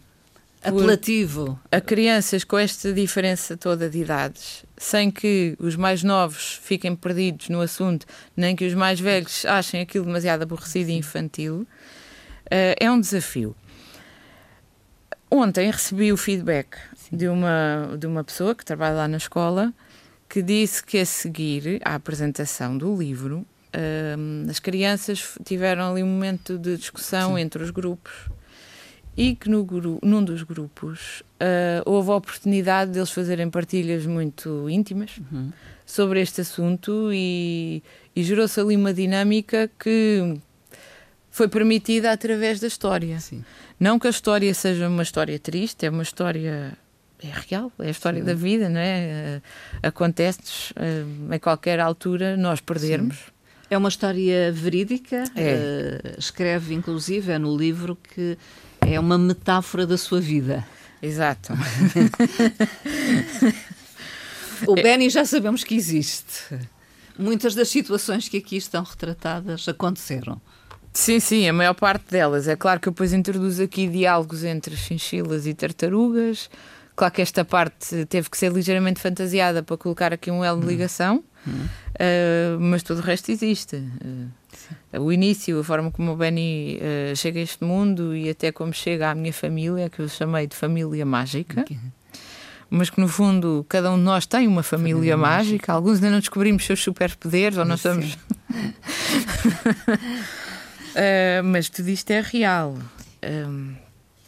apelativo 0.61 1.57
a 1.71 1.79
crianças 1.79 2.43
com 2.43 2.57
esta 2.57 2.91
diferença 2.91 3.55
toda 3.55 3.89
de 3.89 3.99
idades, 3.99 4.65
sem 4.75 5.09
que 5.09 5.55
os 5.57 5.77
mais 5.77 6.03
novos 6.03 6.59
fiquem 6.61 6.93
perdidos 6.97 7.47
no 7.47 7.61
assunto, 7.61 8.05
nem 8.35 8.57
que 8.57 8.65
os 8.65 8.73
mais 8.73 8.99
velhos 8.99 9.45
achem 9.45 9.79
aquilo 9.79 10.03
demasiado 10.03 10.41
aborrecido 10.41 10.89
e 10.89 10.97
infantil, 10.97 11.65
é 12.49 12.91
um 12.91 12.99
desafio. 12.99 13.55
Ontem 15.29 15.69
recebi 15.69 16.11
o 16.11 16.17
feedback 16.17 16.77
de 17.11 17.27
uma, 17.27 17.95
de 17.99 18.07
uma 18.07 18.23
pessoa 18.23 18.55
que 18.55 18.63
trabalha 18.63 18.95
lá 18.95 19.07
na 19.07 19.17
escola 19.17 19.73
que 20.29 20.41
disse 20.41 20.83
que 20.83 20.97
a 20.97 21.05
seguir 21.05 21.81
à 21.83 21.95
apresentação 21.95 22.77
do 22.77 22.95
livro 22.95 23.45
uh, 23.73 24.49
as 24.49 24.59
crianças 24.59 25.37
tiveram 25.43 25.91
ali 25.91 26.03
um 26.03 26.07
momento 26.07 26.57
de 26.57 26.77
discussão 26.77 27.35
Sim. 27.35 27.41
entre 27.41 27.63
os 27.63 27.71
grupos 27.71 28.13
e 29.15 29.35
que 29.35 29.49
no, 29.49 29.67
num 30.03 30.23
dos 30.23 30.43
grupos 30.43 31.21
uh, 31.41 31.81
houve 31.85 32.11
a 32.11 32.15
oportunidade 32.15 32.91
deles 32.91 33.11
fazerem 33.11 33.49
partilhas 33.49 34.05
muito 34.05 34.69
íntimas 34.69 35.17
uhum. 35.31 35.51
sobre 35.85 36.21
este 36.21 36.41
assunto 36.41 37.09
e, 37.11 37.81
e 38.15 38.23
gerou-se 38.23 38.59
ali 38.59 38.75
uma 38.75 38.93
dinâmica 38.93 39.69
que 39.79 40.37
foi 41.37 41.47
permitida 41.47 42.11
através 42.11 42.59
da 42.59 42.65
história. 42.65 43.19
Sim. 43.19 43.45
Não 43.79 43.99
que 43.99 44.07
a 44.07 44.09
história 44.09 44.51
seja 44.55 44.89
uma 44.89 45.03
história 45.03 45.37
triste, 45.37 45.85
é 45.85 45.89
uma 45.89 46.01
história 46.01 46.75
é 47.21 47.27
real, 47.27 47.71
é 47.77 47.87
a 47.87 47.91
história 47.91 48.19
Sim. 48.19 48.25
da 48.25 48.33
vida, 48.33 48.67
não 48.67 48.79
é? 48.79 49.37
Uh, 49.37 49.87
Acontece 49.87 50.73
uh, 50.73 51.33
em 51.33 51.39
qualquer 51.39 51.79
altura 51.79 52.35
nós 52.35 52.59
perdermos. 52.59 53.17
Sim. 53.17 53.31
É 53.69 53.77
uma 53.77 53.89
história 53.89 54.51
verídica, 54.51 55.25
é. 55.35 55.53
uh, 55.53 56.19
escreve 56.19 56.73
inclusive 56.73 57.31
é 57.31 57.37
no 57.37 57.55
livro 57.55 57.95
que 57.95 58.35
é 58.81 58.99
uma 58.99 59.17
metáfora 59.17 59.85
da 59.85 59.97
sua 59.97 60.19
vida. 60.19 60.65
Exato. 60.99 61.53
o 64.65 64.73
Benny 64.73 65.11
já 65.11 65.23
sabemos 65.23 65.63
que 65.63 65.75
existe. 65.75 66.57
Muitas 67.19 67.53
das 67.53 67.69
situações 67.69 68.27
que 68.27 68.37
aqui 68.37 68.57
estão 68.57 68.83
retratadas 68.83 69.67
aconteceram. 69.67 70.41
Sim, 70.97 71.19
sim, 71.19 71.47
a 71.47 71.53
maior 71.53 71.75
parte 71.75 72.09
delas. 72.09 72.47
É 72.47 72.55
claro 72.55 72.79
que 72.79 72.89
eu 72.89 72.91
depois 72.91 73.13
introduzo 73.13 73.61
aqui 73.61 73.87
diálogos 73.87 74.43
entre 74.43 74.75
chinchilas 74.75 75.45
e 75.45 75.53
tartarugas. 75.53 76.49
Claro 76.95 77.13
que 77.13 77.21
esta 77.21 77.45
parte 77.45 78.07
teve 78.07 78.31
que 78.31 78.37
ser 78.37 78.51
ligeiramente 78.51 78.99
fantasiada 78.99 79.61
para 79.61 79.77
colocar 79.77 80.11
aqui 80.11 80.31
um 80.31 80.43
elo 80.43 80.59
de 80.59 80.65
ligação, 80.65 81.23
uh, 81.45 82.59
mas 82.59 82.81
todo 82.81 82.97
o 82.97 83.01
resto 83.01 83.31
existe. 83.31 83.75
Uh, 83.75 84.31
o 84.99 85.13
início, 85.13 85.59
a 85.59 85.63
forma 85.63 85.91
como 85.91 86.13
o 86.13 86.15
Benny 86.15 86.79
uh, 86.81 87.15
chega 87.15 87.39
a 87.39 87.43
este 87.43 87.63
mundo 87.63 88.15
e 88.15 88.31
até 88.31 88.51
como 88.51 88.73
chega 88.73 89.11
à 89.11 89.15
minha 89.15 89.31
família, 89.31 89.91
que 89.91 89.99
eu 89.99 90.09
chamei 90.09 90.47
de 90.47 90.55
família 90.55 91.05
mágica. 91.05 91.61
Okay. 91.61 91.77
Mas 92.71 92.89
que 92.89 92.99
no 92.99 93.07
fundo 93.07 93.63
cada 93.69 93.91
um 93.91 93.97
de 93.97 94.03
nós 94.03 94.25
tem 94.25 94.47
uma 94.47 94.63
família, 94.63 94.95
família 94.95 95.15
mágica. 95.15 95.51
mágica. 95.51 95.73
Alguns 95.73 95.97
ainda 95.97 96.09
não 96.09 96.19
descobrimos 96.19 96.65
seus 96.65 96.81
superpoderes 96.81 97.59
ou 97.59 97.65
nós 97.65 97.81
estamos. 97.81 98.17
uh, 100.97 101.43
mas 101.43 101.69
tudo 101.69 101.89
isto 101.89 102.11
é 102.11 102.21
real. 102.21 102.77
Um... 103.23 103.75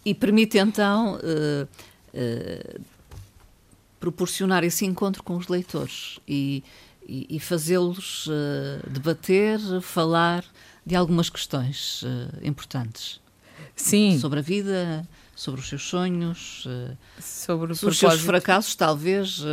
E 0.06 0.14
permite 0.14 0.58
então 0.58 1.18
uh, 1.18 2.82
proporcionar 4.00 4.64
esse 4.64 4.86
encontro 4.86 5.22
com 5.22 5.36
os 5.36 5.50
leitores 5.50 6.20
e 6.28 6.64
e, 7.10 7.26
e 7.30 7.40
fazê-los 7.40 8.28
uh, 8.28 8.88
debater, 8.88 9.60
falar 9.82 10.46
de 10.86 10.96
algumas 10.96 11.30
questões 11.30 12.04
uh, 12.04 12.08
importantes. 12.44 13.20
Sim. 13.76 14.20
Sobre 14.20 14.40
a 14.40 14.42
vida, 14.42 15.08
sobre 15.36 15.60
os 15.60 15.68
seus 15.68 15.82
sonhos, 15.82 16.66
uh, 16.66 16.96
sobre, 17.20 17.74
sobre 17.74 17.94
os 17.94 17.98
seus 17.98 18.22
fracassos, 18.22 18.76
talvez, 18.76 19.44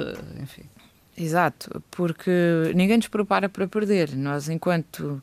enfim. 0.42 0.64
Exato, 1.16 1.82
porque 1.90 2.30
ninguém 2.75 2.99
nos 2.99 3.08
prepara 3.08 3.49
para 3.49 3.66
perder. 3.66 4.14
Nós, 4.14 4.50
enquanto 4.50 5.23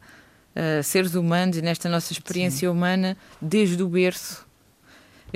seres 0.83 1.15
humanos, 1.15 1.57
e 1.57 1.62
nesta 1.62 1.89
nossa 1.89 2.13
experiência 2.13 2.67
Sim. 2.67 2.75
humana, 2.75 3.17
desde 3.41 3.81
o 3.81 3.88
berço, 3.88 4.45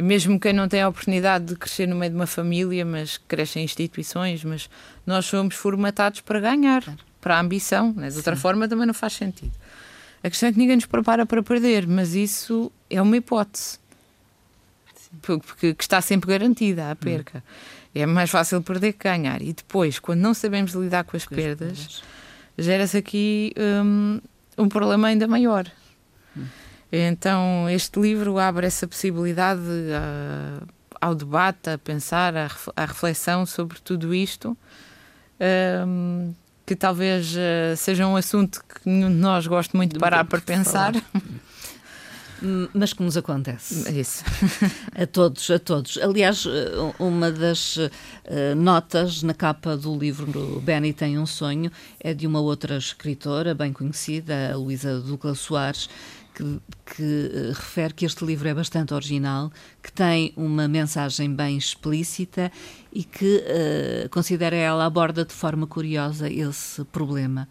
mesmo 0.02 0.40
quem 0.40 0.54
não 0.54 0.68
tem 0.68 0.82
a 0.82 0.90
oportunidade 0.90 1.46
de 1.46 1.56
crescer 1.56 1.88
no 1.88 1.96
meio 1.96 2.12
de 2.12 2.16
uma 2.16 2.28
família, 2.28 2.86
mas 2.86 3.18
cresce 3.28 3.60
em 3.60 3.64
instituições, 3.64 4.44
mas 4.44 4.70
nós 5.06 5.26
somos 5.26 5.56
formatados 5.56 6.22
para 6.22 6.40
ganhar, 6.40 6.84
claro. 6.84 7.00
para 7.20 7.38
a 7.38 7.40
ambição. 7.40 7.94
Né? 7.94 8.10
De 8.10 8.18
outra 8.18 8.36
Sim. 8.36 8.42
forma 8.42 8.68
também 8.68 8.86
não 8.86 8.94
faz 8.94 9.14
sentido. 9.14 9.54
A 10.24 10.30
questão 10.30 10.50
é 10.50 10.52
que 10.52 10.60
ninguém 10.60 10.76
nos 10.76 10.86
prepara 10.86 11.26
para 11.26 11.42
perder, 11.42 11.88
mas 11.88 12.14
isso 12.14 12.72
é 12.90 13.02
uma 13.02 13.18
hipótese. 13.18 13.80
Porque, 15.22 15.74
que 15.74 15.84
está 15.84 16.02
sempre 16.02 16.30
garantida 16.30 16.92
a 16.92 16.96
perca. 16.96 17.40
Hum. 17.40 17.78
É 17.96 18.06
mais 18.06 18.30
fácil 18.30 18.62
perder 18.62 18.94
que 18.94 19.04
ganhar. 19.04 19.42
E 19.42 19.54
depois, 19.54 19.98
quando 19.98 20.20
não 20.20 20.34
sabemos 20.34 20.74
lidar 20.74 21.04
com 21.06 21.18
as 21.18 21.26
perdas, 21.26 22.04
gera-se 22.58 22.98
aqui 22.98 23.54
um, 23.58 24.20
um 24.58 24.68
problema 24.68 25.08
ainda 25.08 25.28
maior. 25.28 25.66
Hum. 26.36 26.46
Então, 26.92 27.70
este 27.70 28.00
livro 28.00 28.40
abre 28.40 28.66
essa 28.66 28.88
possibilidade 28.88 29.62
uh, 29.62 30.68
ao 31.00 31.14
debate, 31.14 31.70
a 31.70 31.78
pensar, 31.78 32.34
à 32.76 32.86
reflexão 32.86 33.46
sobre 33.46 33.80
tudo 33.80 34.16
isto, 34.16 34.58
uh, 35.40 36.36
que 36.66 36.76
talvez 36.76 37.34
uh, 37.36 37.76
seja 37.76 38.08
um 38.08 38.16
assunto 38.16 38.64
que 38.64 38.90
nenhum 38.90 39.10
de 39.10 39.16
nós 39.18 39.46
goste 39.48 39.76
muito 39.76 39.94
de 39.94 40.00
parar 40.00 40.26
para 40.26 40.42
pensar. 40.42 40.94
Mas 42.74 42.94
que 42.94 43.02
nos 43.02 43.18
acontece. 43.18 43.90
Isso. 43.92 44.24
a 44.96 45.06
todos, 45.08 45.50
a 45.50 45.60
todos. 45.60 45.98
Aliás, 45.98 46.46
uma 47.00 47.32
das 47.32 47.78
uh, 47.78 47.90
notas 48.56 49.24
na 49.24 49.34
capa 49.34 49.76
do 49.76 49.98
livro 49.98 50.32
do 50.32 50.62
Benny 50.62 50.94
Tem 50.94 51.18
um 51.18 51.26
Sonho 51.26 51.72
é 52.00 52.14
de 52.14 52.28
uma 52.28 52.40
outra 52.40 52.78
escritora 52.78 53.56
bem 53.56 53.74
conhecida, 53.74 54.52
a 54.54 54.58
Luísa 54.58 55.00
Douglas 55.00 55.40
Soares, 55.40 55.90
que, 56.38 56.44
que 56.96 57.04
uh, 57.04 57.54
refere 57.54 57.94
que 57.94 58.06
este 58.06 58.24
livro 58.24 58.48
é 58.48 58.54
bastante 58.54 58.94
original, 58.94 59.52
que 59.82 59.92
tem 59.92 60.32
uma 60.38 60.68
mensagem 60.68 61.34
bem 61.34 61.58
explícita 61.58 62.52
e 62.94 63.04
que 63.04 63.38
uh, 63.38 64.10
considera 64.10 64.56
ela 64.56 64.86
aborda 64.86 65.26
de 65.26 65.34
forma 65.34 65.66
curiosa 65.66 66.30
esse 66.30 66.84
problema 66.86 67.48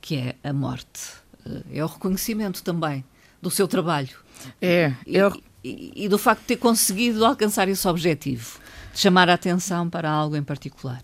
que 0.00 0.16
é 0.16 0.36
a 0.42 0.52
morte. 0.52 1.12
Uh, 1.44 1.62
é 1.70 1.84
o 1.84 1.86
reconhecimento 1.86 2.62
também 2.62 3.04
do 3.40 3.50
seu 3.50 3.66
trabalho. 3.66 4.16
É. 4.60 4.92
Eu... 5.06 5.32
E, 5.62 5.92
e, 5.94 6.04
e 6.04 6.08
do 6.08 6.16
facto 6.16 6.40
de 6.40 6.46
ter 6.46 6.56
conseguido 6.56 7.22
alcançar 7.24 7.68
esse 7.68 7.86
objetivo, 7.86 8.58
de 8.94 8.98
chamar 8.98 9.28
a 9.28 9.34
atenção 9.34 9.90
para 9.90 10.10
algo 10.10 10.34
em 10.34 10.42
particular. 10.42 11.02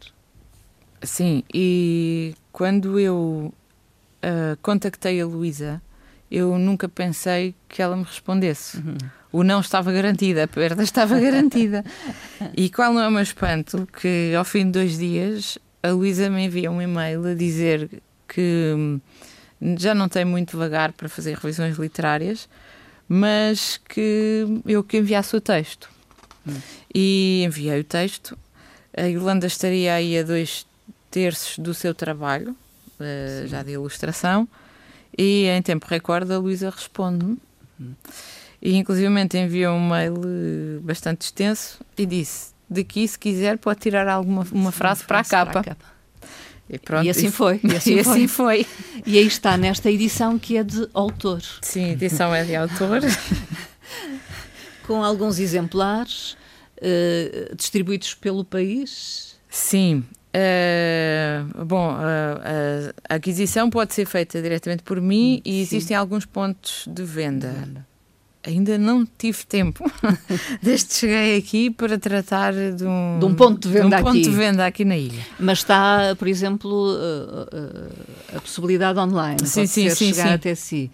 Sim, 1.02 1.42
e 1.52 2.34
quando 2.50 2.98
eu 2.98 3.52
uh, 4.24 4.56
contactei 4.62 5.20
a 5.20 5.26
Luísa, 5.26 5.82
eu 6.30 6.58
nunca 6.58 6.88
pensei 6.88 7.54
que 7.68 7.82
ela 7.82 7.96
me 7.96 8.04
respondesse. 8.04 8.78
Uhum. 8.78 8.96
O 9.32 9.44
não 9.44 9.60
estava 9.60 9.92
garantida, 9.92 10.44
a 10.44 10.48
perda 10.48 10.82
estava 10.82 11.18
garantida. 11.20 11.84
e 12.56 12.70
qual 12.70 12.92
não 12.92 13.02
é 13.02 13.08
o 13.08 13.10
meu 13.10 13.22
espanto? 13.22 13.86
Que 14.00 14.34
ao 14.36 14.44
fim 14.44 14.64
de 14.64 14.72
dois 14.72 14.98
dias 14.98 15.58
a 15.82 15.90
Luísa 15.90 16.30
me 16.30 16.46
envia 16.46 16.70
um 16.70 16.80
e-mail 16.80 17.26
a 17.26 17.34
dizer 17.34 18.02
que 18.26 18.98
já 19.78 19.94
não 19.94 20.08
tem 20.08 20.24
muito 20.24 20.56
vagar 20.56 20.92
para 20.92 21.08
fazer 21.08 21.36
revisões 21.36 21.76
literárias, 21.76 22.48
mas 23.08 23.80
que 23.88 24.44
eu 24.66 24.82
que 24.82 24.98
enviasse 24.98 25.34
o 25.36 25.40
texto. 25.40 25.88
Uhum. 26.46 26.60
E 26.94 27.42
enviei 27.44 27.80
o 27.80 27.84
texto. 27.84 28.36
A 28.96 29.08
Irlanda 29.08 29.46
estaria 29.46 29.94
aí 29.94 30.18
a 30.18 30.22
dois 30.22 30.66
terços 31.10 31.58
do 31.58 31.74
seu 31.74 31.94
trabalho, 31.94 32.50
uh, 33.00 33.46
já 33.46 33.62
de 33.62 33.72
ilustração 33.72 34.48
e 35.16 35.46
em 35.46 35.62
tempo 35.62 35.86
recorde 35.88 36.32
a 36.32 36.38
Luísa 36.38 36.70
responde-me. 36.70 37.38
E 38.60 38.76
inclusive 38.76 39.08
enviou 39.34 39.74
um 39.74 39.88
mail 39.88 40.20
eh, 40.24 40.80
bastante 40.80 41.22
extenso 41.22 41.80
e 41.96 42.04
disse: 42.04 42.52
daqui, 42.68 43.06
se 43.06 43.18
quiser, 43.18 43.58
pode 43.58 43.80
tirar 43.80 44.08
alguma 44.08 44.46
uma 44.50 44.72
frase, 44.72 45.04
para, 45.04 45.20
a. 45.20 45.24
Para 45.24 45.40
a 45.40 45.64
capa. 45.64 45.76
E, 46.68 46.78
pronto, 46.78 47.04
e 47.04 47.10
assim 47.10 47.30
foi. 47.30 47.60
E 47.62 47.76
assim, 47.76 47.94
e 47.96 48.00
assim 48.00 48.28
foi. 48.28 48.64
foi. 48.64 49.02
E 49.06 49.18
aí 49.18 49.26
está, 49.26 49.56
nesta 49.56 49.90
edição 49.90 50.38
que 50.38 50.56
é 50.56 50.64
de 50.64 50.88
autor. 50.92 51.42
Sim, 51.62 51.84
a 51.84 51.92
edição 51.92 52.34
é 52.34 52.44
de 52.44 52.54
autor. 52.54 53.00
Com 54.86 55.02
alguns 55.02 55.38
exemplares 55.38 56.36
uh, 56.78 57.54
distribuídos 57.56 58.14
pelo 58.14 58.44
país. 58.44 59.36
Sim, 59.48 60.04
Uh, 60.36 61.64
bom, 61.64 61.94
uh, 61.94 62.92
a 63.08 63.14
aquisição 63.14 63.70
pode 63.70 63.94
ser 63.94 64.04
feita 64.04 64.42
diretamente 64.42 64.82
por 64.82 65.00
mim 65.00 65.40
e 65.42 65.62
existem 65.62 65.96
alguns 65.96 66.26
pontos 66.26 66.84
de 66.86 67.02
venda. 67.04 67.48
venda. 67.48 67.86
Ainda 68.46 68.78
não 68.78 69.04
tive 69.18 69.44
tempo, 69.44 69.84
desde 70.62 70.86
que 70.86 70.94
cheguei 70.94 71.36
aqui, 71.36 71.68
para 71.68 71.98
tratar 71.98 72.52
de 72.52 72.84
um, 72.84 73.18
de 73.18 73.24
um 73.24 73.34
ponto 73.34 73.66
de 73.66 73.74
venda, 73.74 73.98
um 73.98 74.02
ponto 74.02 74.10
aqui. 74.10 74.22
De 74.22 74.30
venda 74.30 74.64
aqui 74.64 74.84
na 74.84 74.96
ilha. 74.96 75.20
Mas 75.40 75.58
está, 75.58 76.14
por 76.16 76.28
exemplo, 76.28 76.94
uh, 76.94 78.36
a 78.36 78.40
possibilidade 78.40 79.00
online, 79.00 79.40
sim, 79.44 79.62
pode 79.62 79.68
sim, 79.68 79.90
sim, 79.90 80.12
chegar 80.12 80.28
sim. 80.28 80.34
até 80.34 80.54
si. 80.54 80.90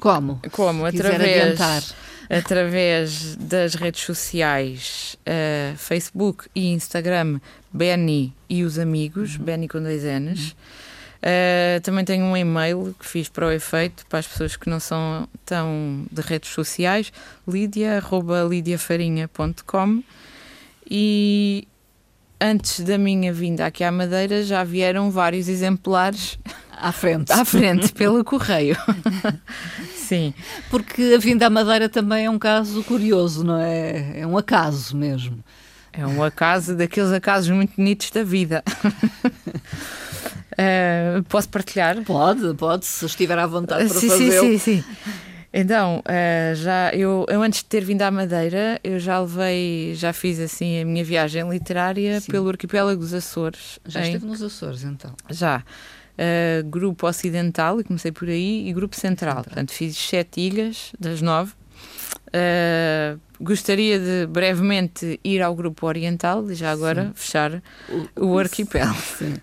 Como? 0.00 0.40
Como? 0.50 0.84
Através, 0.84 1.94
através 2.28 3.36
das 3.36 3.74
redes 3.74 4.02
sociais 4.02 5.16
uh, 5.20 5.76
Facebook 5.76 6.46
e 6.52 6.72
Instagram, 6.72 7.38
Benny 7.72 8.34
e 8.48 8.64
os 8.64 8.76
amigos, 8.76 9.36
uhum. 9.36 9.44
Benny 9.44 9.68
com 9.68 9.80
dois 9.80 10.02
N's. 10.02 10.56
Uh, 11.18 11.80
também 11.82 12.04
tenho 12.04 12.24
um 12.24 12.36
e-mail 12.36 12.94
que 12.98 13.04
fiz 13.04 13.28
para 13.28 13.46
o 13.46 13.50
efeito, 13.50 14.06
para 14.06 14.20
as 14.20 14.28
pessoas 14.28 14.56
que 14.56 14.70
não 14.70 14.78
são 14.78 15.28
tão 15.44 16.06
de 16.12 16.22
redes 16.22 16.50
sociais, 16.50 17.12
lidia.lidiafarinha.com 17.46 20.02
e 20.88 21.66
antes 22.40 22.78
da 22.80 22.96
minha 22.96 23.32
vinda 23.32 23.66
aqui 23.66 23.82
à 23.82 23.90
Madeira 23.90 24.44
já 24.44 24.62
vieram 24.62 25.10
vários 25.10 25.48
exemplares 25.48 26.38
à 26.70 26.92
frente, 26.92 27.32
à 27.32 27.44
frente 27.44 27.92
pelo 27.92 28.22
correio. 28.22 28.76
Sim. 29.96 30.32
Porque 30.70 31.14
a 31.16 31.18
vinda 31.18 31.48
à 31.48 31.50
Madeira 31.50 31.88
também 31.88 32.26
é 32.26 32.30
um 32.30 32.38
caso 32.38 32.84
curioso, 32.84 33.42
não 33.42 33.58
é? 33.58 34.20
É 34.20 34.26
um 34.26 34.38
acaso 34.38 34.96
mesmo. 34.96 35.42
É 35.92 36.06
um 36.06 36.22
acaso 36.22 36.76
daqueles 36.76 37.10
acasos 37.12 37.50
muito 37.50 37.74
bonitos 37.76 38.12
da 38.12 38.22
vida. 38.22 38.62
uh, 40.52 41.22
posso 41.24 41.48
partilhar? 41.48 42.02
Pode, 42.02 42.54
pode, 42.54 42.86
se 42.86 43.06
estiver 43.06 43.38
à 43.38 43.46
vontade 43.46 43.88
para 43.88 44.00
sim, 44.00 44.08
fazê-lo. 44.08 44.46
Sim, 44.46 44.58
sim, 44.58 44.82
sim. 44.82 44.84
Então, 45.52 46.00
uh, 46.00 46.54
já 46.54 46.90
eu, 46.92 47.24
eu, 47.28 47.42
antes 47.42 47.60
de 47.60 47.66
ter 47.66 47.82
vindo 47.82 48.02
à 48.02 48.10
Madeira, 48.10 48.78
eu 48.84 48.98
já 48.98 49.18
levei, 49.18 49.94
já 49.94 50.12
fiz 50.12 50.38
assim 50.38 50.82
a 50.82 50.84
minha 50.84 51.02
viagem 51.02 51.48
literária 51.48 52.20
Sim. 52.20 52.30
pelo 52.30 52.48
arquipélago 52.48 53.00
dos 53.00 53.14
Açores. 53.14 53.78
Já 53.86 54.00
em... 54.00 54.04
esteve 54.04 54.26
nos 54.26 54.42
Açores, 54.42 54.84
então? 54.84 55.14
Já. 55.30 55.62
Uh, 56.18 56.68
grupo 56.68 57.06
Ocidental, 57.06 57.80
e 57.80 57.84
comecei 57.84 58.12
por 58.12 58.28
aí, 58.28 58.68
e 58.68 58.72
Grupo 58.72 58.94
Central. 58.94 59.08
Central. 59.36 59.44
Portanto, 59.44 59.72
fiz 59.72 59.96
sete 59.96 60.40
ilhas 60.40 60.92
das 60.98 61.22
nove. 61.22 61.52
Uh, 62.28 63.18
gostaria 63.40 63.98
de 63.98 64.26
brevemente 64.26 65.18
ir 65.24 65.40
ao 65.40 65.54
Grupo 65.54 65.86
Oriental 65.86 66.50
e 66.50 66.54
já 66.54 66.70
agora 66.70 67.06
Sim. 67.06 67.12
fechar 67.14 67.62
o, 68.16 68.26
o 68.26 68.38
arquipélago. 68.38 69.00
Sim. 69.16 69.34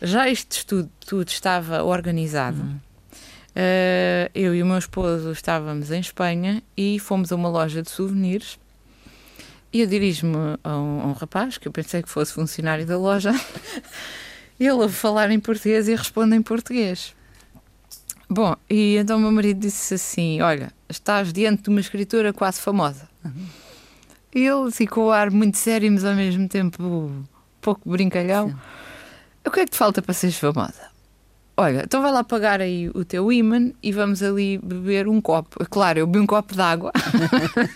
Já 0.00 0.28
isto 0.28 0.64
tudo, 0.66 0.90
tudo 1.00 1.28
estava 1.28 1.82
organizado. 1.82 2.60
Uhum. 2.60 2.78
Uh, 3.58 4.30
eu 4.34 4.54
e 4.54 4.62
o 4.62 4.66
meu 4.66 4.78
esposo 4.78 5.32
estávamos 5.32 5.90
em 5.90 6.00
Espanha 6.00 6.62
e 6.76 6.98
fomos 7.00 7.32
a 7.32 7.36
uma 7.36 7.48
loja 7.48 7.82
de 7.82 7.90
souvenirs. 7.90 8.58
E 9.72 9.80
eu 9.80 9.86
dirijo-me 9.86 10.36
a, 10.62 10.76
um, 10.76 11.00
a 11.00 11.06
um, 11.06 11.12
rapaz 11.12 11.58
que 11.58 11.66
eu 11.66 11.72
pensei 11.72 12.02
que 12.02 12.08
fosse 12.08 12.32
funcionário 12.32 12.86
da 12.86 12.96
loja. 12.96 13.32
Ele 14.58 14.84
a 14.84 14.88
falar 14.88 15.30
em 15.30 15.40
português 15.40 15.88
e 15.88 15.94
responde 15.94 16.36
em 16.36 16.42
português. 16.42 17.14
Bom, 18.30 18.54
e 18.68 18.96
então 18.96 19.16
o 19.16 19.20
meu 19.20 19.32
marido 19.32 19.60
disse 19.60 19.94
assim: 19.94 20.40
Olha, 20.40 20.72
estás 20.88 21.32
diante 21.32 21.62
de 21.64 21.68
uma 21.70 21.80
escritora 21.80 22.32
quase 22.32 22.60
famosa. 22.60 23.08
Uhum. 23.24 23.46
E 24.34 24.46
ele 24.46 24.70
ficou 24.70 25.06
o 25.06 25.10
ar 25.10 25.30
muito 25.30 25.56
sério, 25.56 25.90
mas 25.90 26.04
ao 26.04 26.14
mesmo 26.14 26.46
tempo 26.48 27.10
pouco 27.60 27.88
brincalhão. 27.88 28.50
Sim. 28.50 28.56
O 29.44 29.50
que 29.50 29.60
é 29.60 29.64
que 29.64 29.70
te 29.70 29.76
falta 29.76 30.02
para 30.02 30.14
seres 30.14 30.38
famosa? 30.38 30.98
Olha, 31.60 31.82
então 31.84 32.00
vai 32.00 32.12
lá 32.12 32.22
pagar 32.22 32.60
aí 32.60 32.88
o 32.94 33.04
teu 33.04 33.32
imã 33.32 33.72
e 33.82 33.90
vamos 33.90 34.22
ali 34.22 34.58
beber 34.58 35.08
um 35.08 35.20
copo. 35.20 35.66
Claro, 35.68 35.98
eu 35.98 36.06
bebi 36.06 36.20
um 36.20 36.26
copo 36.26 36.54
de 36.54 36.60
água. 36.60 36.92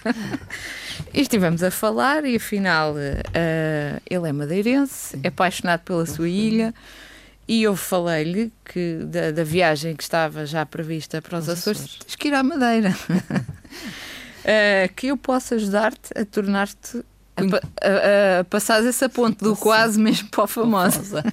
e 1.12 1.20
estivemos 1.20 1.64
a 1.64 1.70
falar 1.70 2.24
e 2.24 2.36
afinal 2.36 2.92
uh, 2.92 4.00
ele 4.08 4.28
é 4.28 4.32
madeirense, 4.32 5.18
é 5.24 5.26
apaixonado 5.26 5.80
pela 5.80 6.06
sua 6.06 6.28
ilha. 6.28 6.72
E 7.48 7.64
eu 7.64 7.74
falei-lhe 7.74 8.52
que 8.64 8.98
da, 9.04 9.32
da, 9.32 9.42
viagem 9.42 9.96
que 9.96 10.02
estava 10.04 10.46
já 10.46 10.64
prevista 10.64 11.20
para 11.20 11.38
os, 11.38 11.48
os 11.48 11.54
Açores, 11.58 11.80
Açores, 11.80 11.98
tens 12.04 12.14
que 12.14 12.28
ir 12.28 12.34
à 12.34 12.42
Madeira. 12.44 12.96
uh, 13.10 14.94
que 14.94 15.08
eu 15.08 15.16
posso 15.16 15.54
ajudar-te 15.54 16.16
a 16.16 16.24
tornar-te 16.24 17.04
a, 17.36 17.42
a, 17.42 18.40
a, 18.40 18.44
passares 18.44 18.86
essa 18.86 19.08
ponte 19.08 19.38
do 19.42 19.56
quase 19.56 19.98
mesmo 19.98 20.28
para 20.28 20.44
a 20.44 20.46
famosa. 20.46 21.24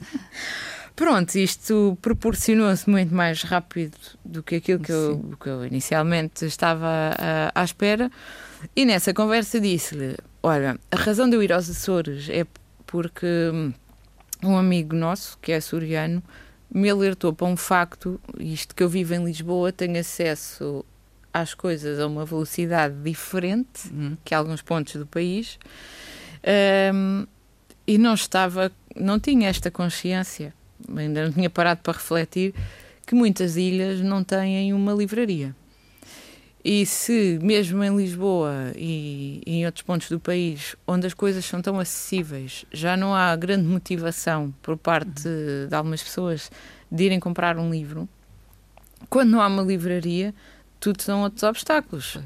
Pronto, 0.95 1.35
isto 1.35 1.97
proporcionou-se 2.01 2.89
muito 2.89 3.15
mais 3.15 3.41
rápido 3.43 3.97
do 4.23 4.43
que 4.43 4.55
aquilo 4.55 4.79
que 4.81 4.91
eu, 4.91 5.37
que 5.39 5.47
eu, 5.47 5.65
inicialmente 5.65 6.45
estava 6.45 7.11
uh, 7.13 7.51
à 7.55 7.63
espera. 7.63 8.11
E 8.75 8.83
nessa 8.83 9.13
conversa 9.13 9.61
disse-lhe: 9.61 10.17
Olha, 10.43 10.77
a 10.91 10.95
razão 10.97 11.29
de 11.29 11.37
eu 11.37 11.43
ir 11.43 11.53
aos 11.53 11.69
Açores 11.69 12.27
é 12.29 12.45
porque 12.85 13.25
um 14.43 14.57
amigo 14.57 14.93
nosso, 14.93 15.37
que 15.41 15.53
é 15.53 15.55
açoriano, 15.55 16.21
me 16.69 16.89
alertou 16.89 17.31
para 17.33 17.47
um 17.47 17.55
facto: 17.55 18.19
isto 18.37 18.75
que 18.75 18.83
eu 18.83 18.89
vivo 18.89 19.13
em 19.13 19.23
Lisboa, 19.23 19.71
tenho 19.71 19.97
acesso 19.97 20.85
às 21.39 21.53
coisas 21.53 21.99
a 21.99 22.07
uma 22.07 22.25
velocidade 22.25 22.95
diferente 23.01 23.89
uhum. 23.91 24.17
que 24.23 24.33
alguns 24.33 24.61
pontos 24.61 24.95
do 24.95 25.05
país. 25.05 25.57
Um, 26.93 27.25
e 27.87 27.97
não 27.97 28.13
estava, 28.13 28.71
não 28.95 29.19
tinha 29.19 29.49
esta 29.49 29.71
consciência 29.71 30.53
ainda 30.95 31.25
não 31.25 31.31
tinha 31.31 31.49
parado 31.49 31.81
para 31.81 31.93
refletir 31.93 32.53
que 33.05 33.15
muitas 33.15 33.57
ilhas 33.57 34.01
não 34.01 34.23
têm 34.23 34.73
uma 34.73 34.93
livraria. 34.93 35.55
E 36.63 36.85
se, 36.85 37.39
mesmo 37.41 37.83
em 37.83 37.95
Lisboa 37.95 38.73
e, 38.75 39.41
e, 39.45 39.55
em 39.55 39.65
outros 39.65 39.81
pontos 39.81 40.09
do 40.09 40.19
país, 40.19 40.75
onde 40.85 41.07
as 41.07 41.13
coisas 41.13 41.45
são 41.45 41.61
tão 41.61 41.79
acessíveis, 41.79 42.65
já 42.71 42.97
não 42.97 43.15
há 43.15 43.33
grande 43.35 43.63
motivação 43.63 44.53
por 44.61 44.77
parte 44.77 45.27
uhum. 45.27 45.67
de 45.69 45.75
algumas 45.75 46.03
pessoas 46.03 46.51
de 46.91 47.05
irem 47.05 47.19
comprar 47.19 47.57
um 47.57 47.71
livro, 47.71 48.07
quando 49.09 49.29
não 49.29 49.41
há 49.41 49.47
uma 49.47 49.63
livraria, 49.63 50.35
tudo 50.79 51.01
são 51.01 51.23
outros 51.23 51.43
obstáculos. 51.43 52.11
Pois. 52.13 52.25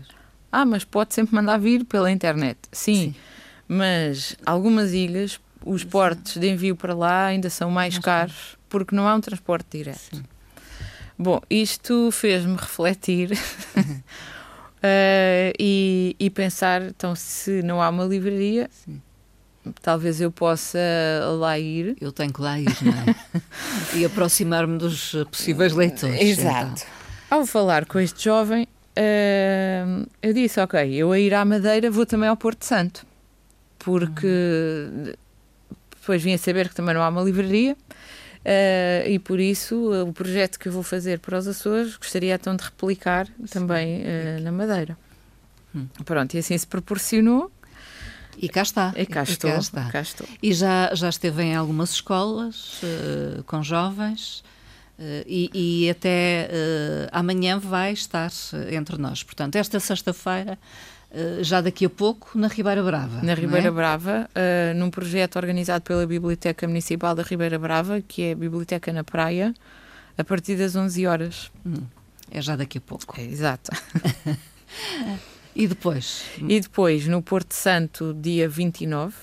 Ah, 0.52 0.66
mas 0.66 0.84
pode 0.84 1.14
sempre 1.14 1.36
mandar 1.36 1.58
vir 1.58 1.84
pela 1.84 2.12
internet. 2.12 2.60
Sim, 2.72 2.96
Sim. 2.96 3.16
mas 3.68 4.36
algumas 4.46 4.94
ilhas 4.94 5.40
os 5.66 5.84
portes 5.84 6.38
de 6.38 6.50
envio 6.50 6.76
para 6.76 6.94
lá 6.94 7.26
ainda 7.26 7.50
são 7.50 7.72
mais 7.72 7.98
caros 7.98 8.58
porque 8.70 8.96
não 8.96 9.08
há 9.08 9.16
um 9.16 9.22
transporte 9.22 9.78
direto. 9.78 10.16
Sim. 10.16 10.24
Bom, 11.18 11.40
isto 11.50 12.10
fez-me 12.12 12.56
refletir 12.56 13.32
uh, 13.32 14.04
e, 15.60 16.16
e, 16.20 16.30
pensar, 16.30 16.82
então, 16.82 17.16
se 17.16 17.62
não 17.62 17.82
há 17.82 17.90
uma 17.90 18.04
livraria, 18.04 18.70
Sim. 18.84 19.00
talvez 19.82 20.20
eu 20.20 20.32
possa 20.32 20.80
lá 21.40 21.58
ir. 21.60 21.96
Eu 22.02 22.12
tenho 22.12 22.34
que 22.34 22.42
lá 22.42 22.60
ir, 22.60 22.76
não 22.82 22.94
é? 22.94 23.16
e 23.96 24.06
aproximar-me 24.06 24.78
dos 24.78 25.16
possíveis 25.32 25.74
leitores. 25.74 26.20
Exato. 26.20 26.84
Então. 26.84 27.03
Ao 27.34 27.46
falar 27.46 27.86
com 27.86 28.00
este 28.00 28.26
jovem, 28.26 28.68
uh, 28.98 30.10
eu 30.22 30.34
disse, 30.34 30.60
ok, 30.60 30.94
eu 30.94 31.12
a 31.12 31.20
ir 31.20 31.34
à 31.34 31.44
Madeira 31.44 31.90
vou 31.90 32.06
também 32.06 32.30
ao 32.30 32.38
Porto 32.38 32.64
Santo, 32.64 33.06
porque 33.80 34.28
hum 34.28 35.14
depois 36.04 36.22
vim 36.22 36.34
a 36.34 36.38
saber 36.38 36.68
que 36.68 36.76
também 36.76 36.94
não 36.94 37.02
há 37.02 37.10
uma 37.10 37.22
livraria. 37.22 37.74
Uh, 37.74 39.08
e 39.08 39.20
por 39.20 39.40
isso 39.40 39.76
uh, 39.76 40.04
o 40.06 40.12
projeto 40.12 40.60
que 40.60 40.68
eu 40.68 40.72
vou 40.72 40.84
fazer 40.84 41.20
para 41.20 41.38
os 41.38 41.48
Açores 41.48 41.96
gostaria 41.96 42.36
então 42.36 42.54
de 42.58 42.64
replicar 42.66 43.26
Sim. 43.26 43.46
também 43.46 44.02
uh, 44.02 44.42
na 44.42 44.52
Madeira. 44.52 44.98
Hum. 45.74 45.88
Pronto, 46.04 46.34
e 46.34 46.40
assim 46.40 46.58
se 46.58 46.68
proporcionou. 46.68 47.50
E 48.38 48.50
cá 48.50 48.64
está. 48.64 48.94
E 48.98 49.06
cá, 49.06 49.22
e 49.22 49.24
estou, 49.24 49.50
cá, 49.50 49.58
está. 49.58 49.90
cá 49.90 50.02
estou. 50.02 50.28
E 50.42 50.54
já, 50.54 50.94
já 50.94 51.08
esteve 51.08 51.42
em 51.42 51.56
algumas 51.56 51.92
escolas 51.92 52.82
com 53.46 53.64
jovens 53.64 54.44
e, 55.26 55.50
e, 55.54 55.90
até 55.90 56.50
amanhã 57.12 57.60
vai 57.60 57.94
estar 57.94 58.32
entre 58.72 58.98
nós. 58.98 59.24
Portanto, 59.24 59.56
esta 59.56 59.80
sexta-feira 59.80 60.58
eh, 61.14 61.44
já 61.44 61.62
daqui 61.62 61.86
a 61.86 61.90
pouco 61.90 62.36
na 62.36 62.48
Ribeira 62.48 62.82
Brava. 62.82 63.22
Na 63.22 63.36
Ribeira 63.36 63.68
é? 63.68 63.72
Brava, 63.72 64.28
uh, 64.36 64.74
num 64.76 64.90
projeto 64.90 65.36
organizado 65.36 65.84
pela 65.84 66.08
Biblioteca 66.08 66.68
Municipal 66.68 67.14
da 67.14 67.22
Ribeira 67.22 67.60
Brava, 67.60 68.02
que 68.02 68.24
é 68.24 68.32
a 68.32 68.36
Biblioteca 68.36 68.92
na 68.92 69.04
Praia, 69.04 69.54
a 70.18 70.24
partir 70.24 70.56
das 70.56 70.76
11 70.76 71.06
horas. 71.06 71.52
Hum, 71.64 71.84
é 72.32 72.42
já 72.42 72.56
daqui 72.56 72.80
a 72.80 72.82
pouco. 72.82 73.20
É, 73.20 73.26
exato. 73.26 73.70
e 75.56 75.68
depois? 75.68 76.24
E 76.40 76.60
depois, 76.60 77.06
no 77.06 77.22
Porto 77.22 77.54
Santo, 77.54 78.16
dia 78.20 78.50
29, 78.50 79.14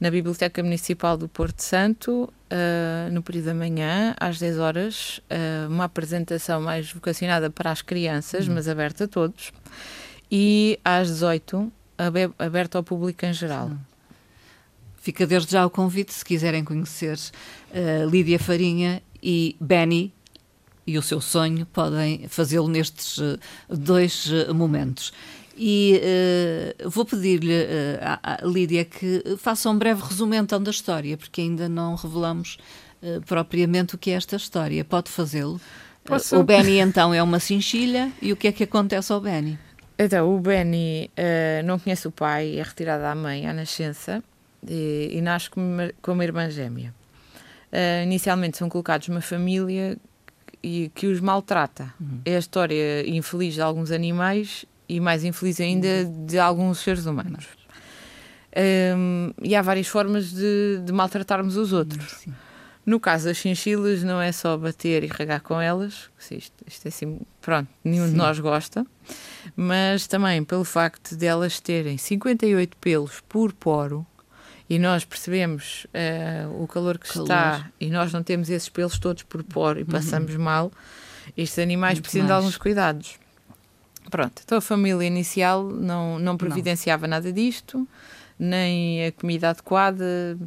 na 0.00 0.10
Biblioteca 0.10 0.62
Municipal 0.62 1.16
do 1.16 1.28
Porto 1.28 1.60
Santo, 1.60 2.32
uh, 2.50 3.12
no 3.12 3.22
período 3.22 3.46
da 3.46 3.54
manhã, 3.54 4.14
às 4.18 4.38
10 4.38 4.58
horas, 4.58 5.20
uh, 5.30 5.68
uma 5.70 5.84
apresentação 5.84 6.60
mais 6.60 6.92
vocacionada 6.92 7.50
para 7.50 7.70
as 7.70 7.82
crianças, 7.82 8.48
hum. 8.48 8.54
mas 8.54 8.68
aberta 8.68 9.04
a 9.04 9.08
todos 9.08 9.52
e 10.30 10.78
às 10.84 11.08
18 11.08 11.72
aberto 12.38 12.76
ao 12.76 12.84
público 12.84 13.24
em 13.24 13.32
geral. 13.32 13.72
Fica 14.98 15.26
desde 15.26 15.52
já 15.52 15.64
o 15.64 15.70
convite, 15.70 16.12
se 16.12 16.24
quiserem 16.24 16.62
conhecer 16.62 17.16
uh, 17.16 18.08
Lídia 18.08 18.38
Farinha 18.38 19.02
e 19.22 19.56
Benny 19.60 20.12
e 20.86 20.96
o 20.96 21.02
seu 21.02 21.20
sonho, 21.20 21.66
podem 21.66 22.28
fazê-lo 22.28 22.66
nestes 22.66 23.20
dois 23.68 24.26
momentos. 24.54 25.12
E 25.58 26.00
vou 26.84 27.04
pedir-lhe 27.04 27.52
à, 28.00 28.38
Lídia 28.44 28.84
que 28.84 29.24
faça 29.38 29.68
um 29.68 29.76
breve 29.76 30.02
resumo 30.02 30.34
então 30.34 30.62
da 30.62 30.70
história, 30.70 31.16
porque 31.16 31.40
ainda 31.40 31.68
não 31.68 31.96
revelamos 31.96 32.58
propriamente 33.26 33.96
o 33.96 33.98
que 33.98 34.10
é 34.10 34.14
esta 34.14 34.36
história. 34.36 34.84
Pode 34.84 35.10
fazê-lo? 35.10 35.60
O 36.32 36.42
Benny 36.42 36.78
então 36.78 37.12
é 37.12 37.22
uma 37.22 37.38
cinchilha 37.38 38.10
e 38.22 38.32
o 38.32 38.36
que 38.36 38.48
é 38.48 38.52
que 38.52 38.64
acontece 38.64 39.12
ao 39.12 39.20
Benny? 39.20 39.58
Então, 39.98 40.32
o 40.32 40.38
Benny 40.38 41.10
uh, 41.18 41.66
não 41.66 41.78
conhece 41.78 42.06
o 42.06 42.12
pai, 42.12 42.56
é 42.56 42.62
retirado 42.62 43.04
à 43.04 43.14
mãe 43.16 43.48
à 43.48 43.52
nascença 43.52 44.22
e, 44.66 45.10
e 45.12 45.20
nasce 45.20 45.50
com 45.50 45.60
uma, 45.60 45.92
com 46.00 46.12
uma 46.12 46.22
irmã 46.22 46.48
gêmea. 46.48 46.94
Uh, 47.72 48.04
inicialmente 48.04 48.56
são 48.56 48.68
colocados 48.68 49.08
numa 49.08 49.20
família 49.20 49.98
que, 50.62 50.90
que 50.94 51.06
os 51.08 51.20
maltrata. 51.20 51.92
Uhum. 52.00 52.20
É 52.24 52.36
a 52.36 52.38
história 52.38 53.08
infeliz 53.10 53.54
de 53.54 53.60
alguns 53.60 53.90
animais 53.90 54.64
e 54.88 55.00
mais 55.00 55.24
infeliz 55.24 55.60
ainda 55.60 55.86
uhum. 55.86 56.26
de 56.26 56.38
alguns 56.38 56.78
seres 56.78 57.06
humanos. 57.06 57.46
Um, 58.96 59.30
e 59.42 59.54
há 59.54 59.62
várias 59.62 59.86
formas 59.86 60.32
de, 60.32 60.80
de 60.84 60.92
maltratarmos 60.92 61.56
os 61.56 61.72
outros. 61.72 62.10
Sim. 62.12 62.34
No 62.84 62.98
caso 62.98 63.26
das 63.26 63.36
chinchilas, 63.36 64.02
não 64.02 64.18
é 64.18 64.32
só 64.32 64.56
bater 64.56 65.04
e 65.04 65.08
regar 65.08 65.42
com 65.42 65.60
elas, 65.60 66.08
isto, 66.30 66.54
isto 66.66 66.86
é 66.86 66.88
assim, 66.88 67.20
pronto, 67.42 67.68
nenhum 67.84 68.06
Sim. 68.06 68.12
de 68.12 68.16
nós 68.16 68.40
gosta, 68.40 68.86
mas 69.54 70.06
também 70.06 70.42
pelo 70.42 70.64
facto 70.64 71.14
de 71.14 71.26
elas 71.26 71.60
terem 71.60 71.98
58 71.98 72.78
pelos 72.78 73.20
por 73.28 73.52
poro, 73.52 74.06
e 74.70 74.78
nós 74.78 75.04
percebemos 75.04 75.86
uh, 75.86 76.62
o 76.62 76.66
calor 76.66 76.96
que 76.98 77.12
calor. 77.12 77.24
está 77.24 77.70
e 77.78 77.90
nós 77.90 78.10
não 78.10 78.22
temos 78.22 78.48
esses 78.48 78.70
pelos 78.70 78.98
todos 78.98 79.22
por 79.22 79.42
poro 79.42 79.78
e 79.78 79.82
uhum. 79.82 79.88
passamos 79.88 80.34
uhum. 80.34 80.42
mal, 80.42 80.72
estes 81.36 81.58
animais 81.58 81.96
Muito 81.96 82.04
precisam 82.04 82.26
mais. 82.26 82.40
de 82.40 82.44
alguns 82.44 82.56
cuidados. 82.56 83.18
Pronto, 84.10 84.42
então 84.44 84.58
a 84.58 84.60
família 84.60 85.06
inicial 85.06 85.64
não, 85.64 86.18
não 86.18 86.36
providenciava 86.36 87.06
não. 87.06 87.16
nada 87.16 87.32
disto, 87.32 87.86
nem 88.38 89.06
a 89.06 89.12
comida 89.12 89.50
adequada. 89.50 90.38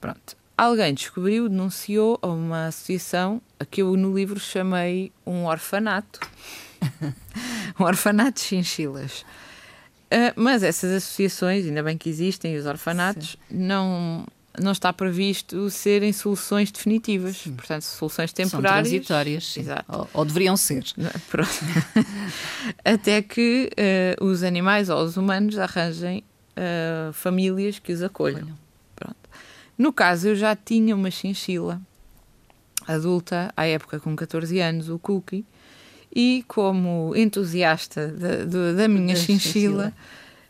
Pronto 0.00 0.40
alguém 0.60 0.92
descobriu, 0.92 1.48
denunciou 1.48 2.18
a 2.20 2.26
uma 2.26 2.66
associação 2.66 3.40
a 3.58 3.64
que 3.64 3.80
eu 3.80 3.96
no 3.96 4.14
livro 4.14 4.38
chamei 4.38 5.10
um 5.26 5.46
orfanato. 5.46 6.20
um 7.80 7.84
orfanato 7.84 8.34
de 8.34 8.40
chinchilas. 8.40 9.24
Uh, 10.12 10.34
mas 10.36 10.62
essas 10.62 10.92
associações, 10.92 11.64
ainda 11.64 11.82
bem 11.82 11.96
que 11.96 12.10
existem, 12.10 12.56
os 12.56 12.66
orfanatos, 12.66 13.38
não, 13.50 14.26
não 14.58 14.72
está 14.72 14.92
previsto 14.92 15.70
serem 15.70 16.12
soluções 16.12 16.70
definitivas. 16.70 17.36
Sim. 17.36 17.52
Portanto, 17.52 17.82
soluções 17.82 18.32
temporárias. 18.32 18.88
São 18.88 18.98
transitórias. 18.98 19.56
Exato. 19.56 19.84
Ou, 19.88 20.08
ou, 20.14 20.24
deveriam 20.24 20.56
ser. 20.56 20.84
Pronto. 21.28 21.50
Até 22.84 23.22
que 23.22 23.70
uh, 24.20 24.24
os 24.24 24.42
animais 24.42 24.88
ou 24.88 25.02
os 25.02 25.16
humanos 25.16 25.58
arranjem 25.58 26.24
uh, 26.56 27.12
famílias 27.12 27.78
que 27.78 27.92
os 27.92 28.02
acolham. 28.02 28.48
No 29.80 29.94
caso, 29.94 30.28
eu 30.28 30.36
já 30.36 30.54
tinha 30.54 30.94
uma 30.94 31.10
chinchila 31.10 31.80
adulta, 32.86 33.50
à 33.56 33.66
época 33.66 33.98
com 33.98 34.14
14 34.14 34.60
anos, 34.60 34.90
o 34.90 34.98
Cookie, 34.98 35.42
e 36.14 36.44
como 36.46 37.16
entusiasta 37.16 38.08
da, 38.08 38.72
da, 38.74 38.88
minha 38.88 39.14
da 39.14 39.20
chinchila, 39.20 39.94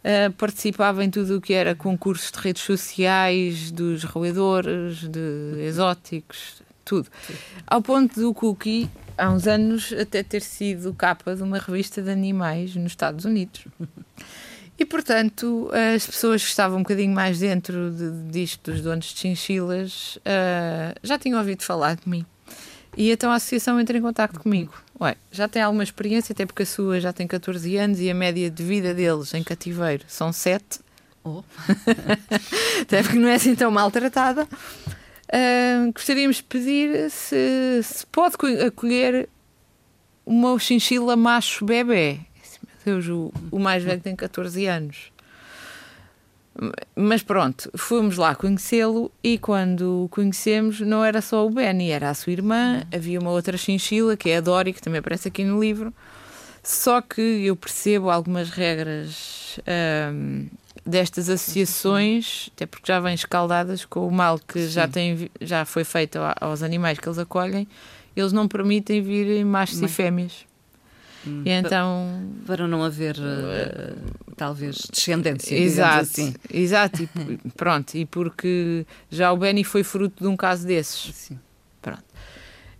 uh, 0.05 0.33
participava 0.33 1.05
em 1.05 1.11
tudo 1.11 1.37
o 1.37 1.41
que 1.41 1.53
era 1.53 1.75
concursos 1.75 2.31
de 2.31 2.39
redes 2.39 2.63
sociais, 2.63 3.71
dos 3.71 4.05
roedores, 4.05 5.09
de 5.09 5.63
exóticos, 5.63 6.63
tudo. 6.85 7.09
Ao 7.67 7.81
ponto 7.81 8.21
do 8.21 8.35
Cookie, 8.35 8.89
há 9.17 9.31
uns 9.31 9.47
anos, 9.47 9.93
até 9.93 10.23
ter 10.23 10.43
sido 10.43 10.93
capa 10.95 11.37
de 11.37 11.43
uma 11.43 11.59
revista 11.59 12.03
de 12.03 12.11
animais 12.11 12.75
nos 12.75 12.93
Estados 12.93 13.25
Unidos. 13.25 13.65
E, 14.79 14.85
portanto, 14.87 15.71
as 15.95 16.07
pessoas 16.07 16.43
que 16.43 16.49
estavam 16.49 16.79
um 16.79 16.83
bocadinho 16.83 17.15
mais 17.15 17.41
dentro 17.41 17.91
de, 17.91 18.33
disto 18.33 18.71
dos 18.71 18.81
donos 18.81 19.13
de 19.13 19.19
chinchilas 19.19 20.17
uh, 20.17 20.99
já 21.03 21.19
tinham 21.19 21.39
ouvido 21.39 21.63
falar 21.63 21.97
de 21.97 22.09
mim. 22.09 22.25
E 22.97 23.11
então 23.11 23.31
a 23.31 23.35
associação 23.35 23.79
entra 23.79 23.97
em 23.97 24.01
contato 24.01 24.41
comigo. 24.41 24.73
Ué, 25.01 25.17
já 25.33 25.49
tem 25.49 25.63
alguma 25.63 25.83
experiência, 25.83 26.33
até 26.33 26.45
porque 26.45 26.63
a 26.63 26.67
sua 26.67 27.01
já 27.01 27.13
tem 27.13 27.27
14 27.27 27.77
anos 27.79 28.01
e 28.01 28.11
a 28.11 28.15
média 28.15 28.51
de 28.51 28.63
vida 28.63 28.93
deles 28.93 29.33
em 29.33 29.43
cativeiro 29.43 30.05
são 30.07 30.33
7. 30.33 30.81
Oh. 31.25 31.43
até 32.83 33.03
porque 33.03 33.19
não 33.19 33.29
é 33.29 33.35
assim 33.35 33.55
tão 33.55 33.71
maltratada. 33.71 34.47
Uh, 35.33 35.93
gostaríamos 35.93 36.37
de 36.37 36.43
pedir 36.43 37.11
se, 37.11 37.81
se 37.83 38.07
pode 38.07 38.37
acolher 38.67 39.29
uma 40.27 40.59
chinchila 40.59 41.17
macho 41.17 41.65
bebê. 41.65 42.21
Deus, 42.85 43.07
o, 43.09 43.33
o 43.51 43.59
mais 43.59 43.83
velho 43.83 44.01
tem 44.01 44.15
14 44.15 44.67
anos. 44.67 45.13
Mas 46.97 47.23
pronto, 47.23 47.71
fomos 47.77 48.17
lá 48.17 48.35
conhecê-lo 48.35 49.11
e 49.23 49.39
quando 49.39 50.05
o 50.05 50.09
conhecemos 50.09 50.81
não 50.81 51.05
era 51.05 51.23
só 51.23 51.47
o 51.47 51.51
Benny, 51.51 51.91
era 51.91 52.11
a 52.11 52.15
sua 52.15 52.33
irmã, 52.33 52.83
havia 52.93 53.21
uma 53.21 53.31
outra 53.31 53.57
chinchila, 53.57 54.17
que 54.17 54.31
é 54.31 54.39
a 54.39 54.41
Dory, 54.41 54.73
que 54.73 54.83
também 54.83 54.99
aparece 54.99 55.29
aqui 55.29 55.45
no 55.45 55.61
livro. 55.61 55.95
Só 56.63 57.01
que 57.01 57.21
eu 57.21 57.57
percebo 57.57 58.11
algumas 58.11 58.51
regras 58.51 59.59
hum, 60.13 60.49
destas 60.85 61.31
associações, 61.31 62.51
até 62.55 62.67
porque 62.67 62.93
já 62.93 63.01
vêm 63.01 63.15
escaldadas 63.15 63.85
com 63.85 64.07
o 64.07 64.11
mal 64.11 64.39
que 64.39 64.69
já, 64.69 64.87
tem, 64.87 65.31
já 65.41 65.65
foi 65.65 65.85
feito 65.85 66.19
aos 66.41 66.63
animais 66.63 66.99
que 66.99 67.09
eles 67.09 67.19
acolhem, 67.19 67.67
eles 68.15 68.33
não 68.33 68.47
permitem 68.47 69.01
vir 69.01 69.45
machos 69.45 69.81
e 69.81 69.89
fêmeas. 69.89 70.50
Hum. 71.27 71.43
E 71.45 71.51
então 71.51 72.33
para 72.47 72.67
não 72.67 72.83
haver 72.83 73.17
uh, 73.17 74.33
talvez 74.37 74.79
descendência, 74.91 75.55
exato, 75.55 76.01
assim. 76.01 76.35
exato. 76.51 77.03
E, 77.03 77.09
pronto, 77.57 77.95
e 77.95 78.07
porque 78.07 78.87
já 79.11 79.33
o 79.33 79.37
Benny 79.37 79.65
foi 79.65 79.83
fruto 79.83 80.25
de 80.25 80.29
um 80.29 80.37
caso 80.37 80.67
desses. 80.67 81.15
Sim. 81.15 81.39
Pronto. 81.83 82.05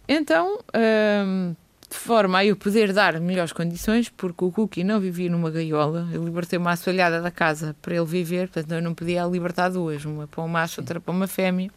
Então, 0.09 0.59
hum, 0.75 1.55
de 1.89 1.97
forma 1.97 2.39
a 2.39 2.45
eu 2.45 2.57
poder 2.57 2.93
dar 2.93 3.19
melhores 3.21 3.53
condições, 3.53 4.09
porque 4.09 4.45
o 4.45 4.51
Cookie 4.51 4.85
não 4.85 5.01
vivia 5.01 5.31
numa 5.31 5.51
gaiola, 5.51 6.09
eu 6.13 6.25
libertei 6.25 6.59
uma 6.59 6.73
assoalhada 6.73 7.21
da 7.21 7.31
casa 7.31 7.77
para 7.83 7.95
ele 7.95 8.05
viver, 8.05 8.49
portanto 8.49 8.73
eu 8.73 8.83
não 8.83 8.95
podia 8.95 9.25
libertar 9.25 9.69
duas, 9.69 10.05
uma 10.05 10.27
para 10.27 10.43
um 10.43 10.49
macho, 10.49 10.81
outra 10.81 11.01
para 11.01 11.13
uma 11.13 11.27
fêmea. 11.27 11.71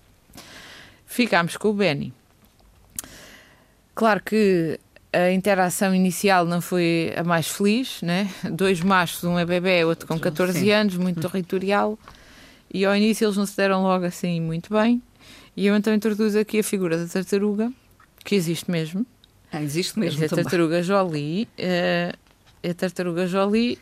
Ficámos 1.05 1.57
com 1.57 1.69
o 1.69 1.73
Benny. 1.73 2.13
Claro 3.95 4.23
que 4.23 4.79
a 5.13 5.31
interação 5.31 5.93
inicial 5.93 6.43
não 6.45 6.59
foi 6.59 7.13
a 7.15 7.23
mais 7.23 7.47
feliz, 7.47 8.01
né? 8.01 8.29
Dois 8.51 8.81
machos, 8.81 9.23
um 9.23 9.37
é 9.37 9.45
bebê, 9.45 9.85
outro 9.85 10.07
com 10.07 10.19
14 10.19 10.59
Sim. 10.59 10.71
anos, 10.71 10.97
muito 10.97 11.21
territorial. 11.21 11.97
E 12.73 12.83
ao 12.83 12.95
início 12.95 13.25
eles 13.25 13.37
não 13.37 13.45
se 13.45 13.55
deram 13.55 13.83
logo 13.83 14.05
assim 14.05 14.41
muito 14.41 14.73
bem. 14.73 15.01
E 15.55 15.67
eu 15.67 15.75
então 15.75 15.93
introduzo 15.93 16.39
aqui 16.39 16.59
a 16.59 16.63
figura 16.63 16.97
da 16.97 17.05
tartaruga, 17.05 17.71
que 18.25 18.33
existe 18.33 18.71
mesmo. 18.71 19.05
Ah, 19.51 19.61
existe 19.61 19.99
mesmo. 19.99 20.25
A 20.25 20.27
tartaruga 20.27 20.81
Jolie. 20.81 21.47
Uh, 21.59 22.17
a 22.67 22.73
tartaruga 22.73 23.27
Jolie, 23.27 23.77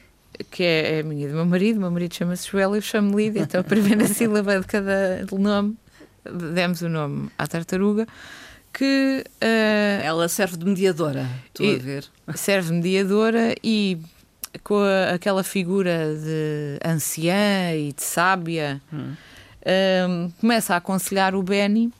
que 0.50 0.63
é, 0.63 0.98
é 0.98 1.00
a 1.00 1.04
minha 1.04 1.26
e 1.26 1.30
do 1.30 1.36
meu 1.36 1.46
marido. 1.46 1.78
O 1.78 1.80
meu 1.80 1.91
marido 1.91 2.13
chama-se 2.13 2.50
Joel 2.50 2.76
e 2.76 2.80
eu 2.80 2.82
chamo 2.82 3.17
Lídia. 3.17 3.39
Então, 3.39 3.62
a 3.62 3.63
primeira 3.63 4.06
sílaba 4.13 4.60
de 4.60 4.67
cada 4.67 5.26
nome, 5.32 5.78
demos 6.54 6.82
o 6.82 6.89
nome 6.89 7.30
à 7.38 7.48
tartaruga 7.48 8.06
que. 8.73 9.23
Uh, 9.41 10.03
Ela 10.03 10.27
serve 10.27 10.57
de 10.57 10.65
mediadora, 10.65 11.27
estou 11.47 11.73
a 11.73 11.77
ver. 11.77 12.05
Serve 12.36 12.73
mediadora 12.73 13.55
e 13.63 13.99
com 14.63 14.79
a, 14.79 15.13
aquela 15.13 15.43
figura 15.43 16.15
de 16.15 16.79
anciã 16.86 17.73
e 17.73 17.93
de 17.93 18.03
sábia, 18.03 18.81
hum. 18.91 19.13
uh, 19.62 20.34
começa 20.39 20.73
a 20.73 20.77
aconselhar 20.77 21.36
o 21.36 21.43
Benny 21.43 21.91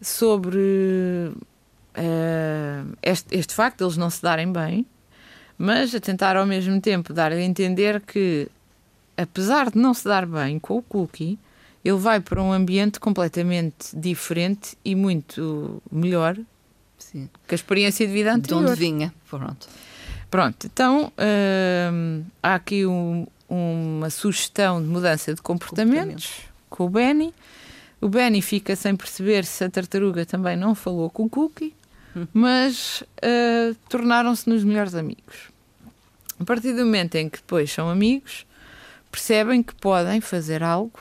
sobre 0.00 1.32
uh, 1.96 2.96
este, 3.02 3.36
este 3.36 3.54
facto 3.54 3.78
de 3.78 3.84
eles 3.84 3.96
não 3.96 4.10
se 4.10 4.22
darem 4.22 4.52
bem, 4.52 4.86
mas 5.56 5.94
a 5.94 6.00
tentar 6.00 6.36
ao 6.36 6.46
mesmo 6.46 6.80
tempo 6.80 7.12
dar 7.12 7.32
a 7.32 7.40
entender 7.40 8.00
que, 8.00 8.48
apesar 9.16 9.70
de 9.70 9.78
não 9.78 9.94
se 9.94 10.04
dar 10.04 10.26
bem 10.26 10.58
com 10.58 10.78
o 10.78 10.82
Cookie, 10.82 11.38
ele 11.84 11.98
vai 11.98 12.18
para 12.18 12.42
um 12.42 12.52
ambiente 12.52 12.98
completamente 12.98 13.94
diferente 13.94 14.76
e 14.84 14.94
muito 14.94 15.82
melhor 15.92 16.36
Sim. 16.96 17.28
que 17.46 17.54
a 17.54 17.56
experiência 17.56 18.06
de 18.06 18.12
vida 18.12 18.32
anterior. 18.32 18.64
De 18.64 18.70
onde 18.70 18.80
vinha, 18.80 19.14
pronto. 19.28 19.68
Pronto, 20.30 20.66
então 20.66 21.12
hum, 21.92 22.24
há 22.42 22.54
aqui 22.54 22.86
um, 22.86 23.26
uma 23.48 24.10
sugestão 24.10 24.82
de 24.82 24.88
mudança 24.88 25.34
de 25.34 25.42
comportamentos 25.42 26.40
com 26.68 26.86
o 26.86 26.88
Benny. 26.88 27.32
O 28.00 28.08
Benny 28.08 28.42
fica 28.42 28.74
sem 28.74 28.96
perceber 28.96 29.44
se 29.44 29.62
a 29.62 29.70
tartaruga 29.70 30.26
também 30.26 30.56
não 30.56 30.74
falou 30.74 31.08
com 31.08 31.24
o 31.24 31.30
Cookie, 31.30 31.74
hum. 32.16 32.26
mas 32.32 33.02
uh, 33.02 33.74
tornaram-se 33.88 34.48
nos 34.48 34.64
melhores 34.64 34.94
amigos. 34.94 35.52
A 36.40 36.44
partir 36.44 36.72
do 36.72 36.84
momento 36.84 37.14
em 37.14 37.28
que 37.28 37.38
depois 37.38 37.70
são 37.70 37.88
amigos, 37.88 38.44
percebem 39.12 39.62
que 39.62 39.74
podem 39.74 40.20
fazer 40.20 40.62
algo 40.64 40.98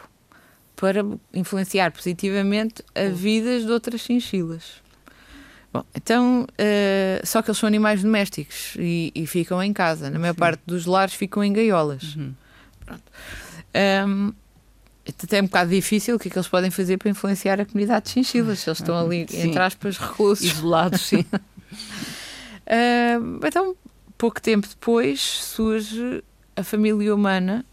para 0.84 1.06
influenciar 1.34 1.94
positivamente 1.94 2.84
a 2.94 3.06
vidas 3.06 3.64
de 3.64 3.72
outras 3.72 4.02
chinchilas. 4.02 4.84
Bom, 5.72 5.86
então, 5.96 6.44
uh, 6.44 7.26
só 7.26 7.42
que 7.42 7.50
eles 7.50 7.58
são 7.58 7.68
animais 7.68 8.04
domésticos 8.04 8.76
e, 8.78 9.10
e 9.16 9.26
ficam 9.26 9.64
em 9.64 9.72
casa. 9.72 10.10
Na 10.10 10.20
maior 10.20 10.34
Sim. 10.34 10.40
parte 10.40 10.62
dos 10.68 10.86
lares 10.86 11.14
ficam 11.14 11.42
em 11.42 11.54
gaiolas. 11.54 12.18
Uhum. 12.18 12.34
Pronto. 12.86 13.04
Um, 14.06 14.34
até 15.08 15.38
é 15.38 15.42
um 15.42 15.46
bocado 15.46 15.70
difícil 15.70 16.18
o 16.18 16.20
que 16.20 16.28
é 16.28 16.32
que 16.32 16.38
eles 16.38 16.50
podem 16.50 16.70
fazer 16.70 16.98
para 16.98 17.10
influenciar 17.10 17.62
a 17.62 17.66
comunidade 17.66 18.08
de 18.08 18.12
chinchilas. 18.12 18.60
Se 18.60 18.70
eles 18.70 18.82
estão 18.82 19.00
ali, 19.00 19.26
sim. 19.30 19.48
entre 19.48 19.62
aspas, 19.62 19.98
reclusos. 19.98 20.46
Isolados, 20.46 21.00
sim. 21.00 21.26
uh, 21.32 23.40
então, 23.48 23.74
pouco 24.18 24.42
tempo 24.42 24.68
depois 24.68 25.22
surge 25.22 26.22
a 26.58 26.64
família 26.64 27.16
humana, 27.16 27.66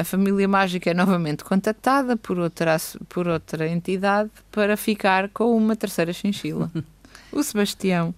a 0.00 0.04
família 0.04 0.46
mágica 0.46 0.90
é 0.90 0.94
novamente 0.94 1.44
contactada 1.44 2.16
por 2.16 2.38
outra, 2.38 2.76
por 3.08 3.28
outra 3.28 3.68
entidade 3.68 4.30
para 4.50 4.76
ficar 4.76 5.28
com 5.30 5.56
uma 5.56 5.76
terceira 5.76 6.12
chinchila. 6.12 6.70
o 7.32 7.42
Sebastião, 7.42 8.14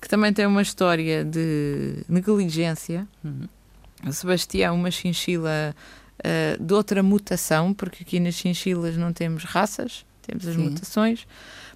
que 0.00 0.08
também 0.08 0.32
tem 0.32 0.46
uma 0.46 0.62
história 0.62 1.24
de 1.24 2.04
negligência. 2.08 3.06
Uhum. 3.24 3.48
O 4.06 4.12
Sebastião, 4.12 4.74
uma 4.76 4.90
chinchila 4.90 5.74
uh, 6.18 6.62
de 6.62 6.74
outra 6.74 7.02
mutação, 7.02 7.74
porque 7.74 8.02
aqui 8.02 8.20
nas 8.20 8.34
chinchilas 8.34 8.96
não 8.96 9.12
temos 9.12 9.44
raças, 9.44 10.04
temos 10.22 10.46
as 10.46 10.54
Sim. 10.54 10.62
mutações. 10.62 11.26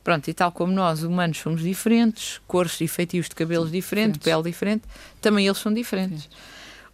Pronto, 0.05 0.29
e 0.29 0.35
tal 0.35 0.51
como 0.51 0.73
nós, 0.73 1.05
humanos, 1.05 1.39
somos 1.39 1.63
diferentes, 1.63 2.41
cores 2.47 2.81
e 2.81 2.89
feitios 2.89 3.29
de 3.29 3.37
cabelos 3.37 3.71
diferentes, 3.71 4.19
pele 4.19 4.43
diferente, 4.43 4.83
também 5.21 5.47
eles 5.47 5.59
são 5.59 5.73
diferentes. 5.73 6.25
Sim. 6.25 6.31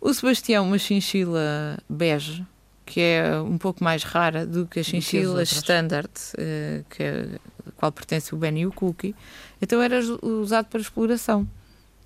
O 0.00 0.14
Sebastião, 0.14 0.66
uma 0.66 0.78
chinchila 0.78 1.78
bege, 1.88 2.46
que 2.86 3.00
é 3.00 3.40
um 3.40 3.58
pouco 3.58 3.82
mais 3.82 4.02
rara 4.02 4.46
do 4.46 4.66
que 4.66 4.80
a 4.80 4.82
chinchila 4.82 5.42
standard, 5.42 6.10
uh, 6.34 6.84
que 6.88 7.02
é, 7.02 7.28
a 7.66 7.70
qual 7.72 7.92
pertence 7.92 8.34
o 8.34 8.38
Benny 8.38 8.60
e 8.60 8.66
o 8.66 8.72
Cookie, 8.72 9.14
então 9.60 9.82
era 9.82 10.00
usado 10.22 10.66
para 10.66 10.80
exploração, 10.80 11.48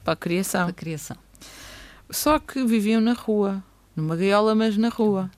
para 0.02 0.14
a 0.14 0.16
criação. 0.16 0.62
Para 0.62 0.70
a 0.70 0.74
criação. 0.74 1.16
Só 2.11 2.38
que 2.38 2.64
viviam 2.64 3.00
na 3.00 3.12
rua, 3.12 3.62
numa 3.94 4.16
gaiola, 4.16 4.55
mas 4.55 4.76
na 4.76 4.88
rua. 4.88 5.31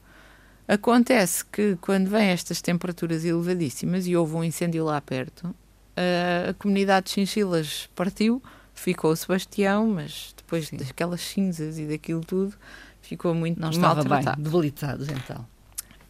Acontece 0.66 1.44
que 1.44 1.76
quando 1.80 2.08
vêm 2.08 2.28
estas 2.28 2.62
temperaturas 2.62 3.24
elevadíssimas 3.24 4.06
e 4.06 4.16
houve 4.16 4.34
um 4.34 4.42
incêndio 4.42 4.84
lá 4.84 5.00
perto, 5.00 5.54
a, 5.96 6.54
comunidade 6.54 7.06
de 7.06 7.12
chinchilas 7.12 7.88
partiu, 7.94 8.42
ficou 8.74 9.12
o 9.12 9.16
Sebastião, 9.16 9.88
mas 9.88 10.34
depois 10.36 10.68
Sim. 10.68 10.76
daquelas 10.76 11.20
cinzas 11.20 11.78
e 11.78 11.86
daquilo 11.86 12.20
tudo, 12.20 12.54
ficou 13.00 13.34
muito 13.34 13.60
Não 13.60 13.70
estava 13.70 14.02
bem, 14.02 14.24
debilitados 14.36 15.08
então. 15.08 15.46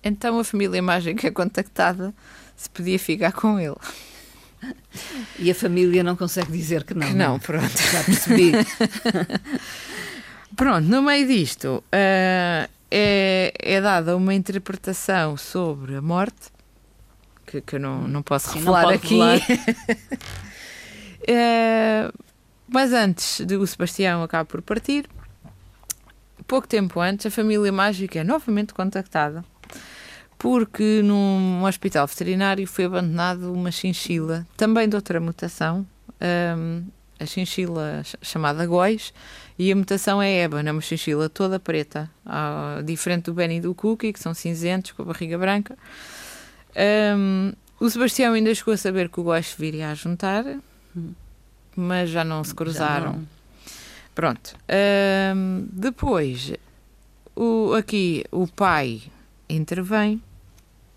Então 0.02 0.38
a 0.38 0.44
família 0.44 0.82
mágica 0.82 1.26
é 1.26 1.30
contactada 1.30 2.14
se 2.56 2.68
podia 2.70 2.98
ficar 2.98 3.32
com 3.32 3.58
ele. 3.58 3.76
E 5.38 5.50
a 5.50 5.54
família 5.54 6.02
não 6.02 6.16
consegue 6.16 6.52
dizer 6.52 6.84
que 6.84 6.94
não. 6.94 7.06
Que 7.06 7.14
não, 7.14 7.32
não, 7.32 7.38
pronto. 7.38 7.76
Já 7.92 8.04
percebi. 8.04 8.52
pronto, 10.56 10.88
no 10.88 11.02
meio 11.02 11.26
disto, 11.26 11.82
uh, 11.86 12.70
é, 12.90 13.52
é 13.58 13.80
dada 13.80 14.16
uma 14.16 14.32
interpretação 14.32 15.36
sobre 15.36 15.96
a 15.96 16.02
morte, 16.02 16.52
que, 17.46 17.60
que 17.60 17.76
eu 17.76 17.80
não, 17.80 18.06
não 18.06 18.22
posso 18.22 18.50
Sim, 18.50 18.60
revelar 18.60 18.84
não 18.84 18.90
aqui. 18.90 19.20
é, 21.26 22.10
mas 22.68 22.92
antes 22.92 23.44
de 23.44 23.56
o 23.56 23.66
Sebastião 23.66 24.22
acabar 24.22 24.44
por 24.44 24.62
partir, 24.62 25.08
pouco 26.46 26.66
tempo 26.66 27.00
antes, 27.00 27.26
a 27.26 27.30
família 27.30 27.72
mágica 27.72 28.20
é 28.20 28.24
novamente 28.24 28.74
contactada 28.74 29.44
porque 30.44 31.00
num 31.02 31.64
hospital 31.64 32.06
veterinário 32.06 32.66
foi 32.66 32.84
abandonado 32.84 33.50
uma 33.50 33.70
chinchila, 33.70 34.46
também 34.58 34.86
de 34.86 34.94
outra 34.94 35.18
mutação, 35.18 35.86
um, 36.20 36.84
a 37.18 37.24
chinchila 37.24 38.02
chamada 38.20 38.66
Góis, 38.66 39.14
e 39.58 39.72
a 39.72 39.76
mutação 39.76 40.20
é 40.20 40.40
ébano, 40.40 40.68
é 40.68 40.72
uma 40.72 40.82
chinchila 40.82 41.30
toda 41.30 41.58
preta, 41.58 42.10
diferente 42.84 43.24
do 43.24 43.32
Benny 43.32 43.56
e 43.56 43.60
do 43.60 43.74
Cookie, 43.74 44.12
que 44.12 44.20
são 44.20 44.34
cinzentos, 44.34 44.92
com 44.92 45.00
a 45.00 45.06
barriga 45.06 45.38
branca. 45.38 45.78
Um, 47.16 47.52
o 47.80 47.88
Sebastião 47.88 48.34
ainda 48.34 48.54
chegou 48.54 48.74
a 48.74 48.76
saber 48.76 49.08
que 49.08 49.20
o 49.20 49.22
Góis 49.22 49.54
viria 49.58 49.90
a 49.90 49.94
juntar, 49.94 50.44
mas 51.76 52.10
já 52.10 52.24
não 52.24 52.42
se 52.44 52.54
cruzaram. 52.54 53.12
Não. 53.12 53.28
Pronto. 54.14 54.56
Depois, 55.72 56.52
o, 57.34 57.72
aqui 57.74 58.24
o 58.30 58.46
pai 58.46 59.02
intervém 59.48 60.22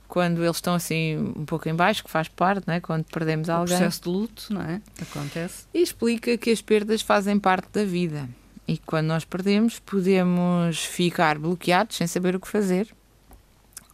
quando 0.08 0.44
eles 0.44 0.58
estão 0.58 0.74
assim 0.74 1.18
um 1.36 1.46
pouco 1.46 1.68
em 1.68 1.76
baixo, 1.76 2.04
que 2.04 2.10
faz 2.10 2.28
parte, 2.28 2.66
não 2.66 2.74
é? 2.74 2.80
quando 2.80 3.04
perdemos 3.06 3.50
o 3.50 3.52
alguém. 3.52 3.76
O 3.76 3.80
processo 3.80 4.04
de 4.04 4.10
luto, 4.10 4.54
não 4.54 4.62
é? 4.62 4.82
Acontece. 5.02 5.66
E 5.74 5.82
explica 5.82 6.38
que 6.38 6.50
as 6.50 6.62
perdas 6.62 7.02
fazem 7.02 7.38
parte 7.38 7.68
da 7.74 7.84
vida 7.84 8.28
e 8.68 8.78
que 8.78 8.86
quando 8.86 9.08
nós 9.08 9.24
perdemos 9.24 9.80
podemos 9.80 10.84
ficar 10.84 11.38
bloqueados 11.38 11.98
sem 11.98 12.08
saber 12.08 12.36
o 12.36 12.40
que 12.40 12.48
fazer 12.48 12.94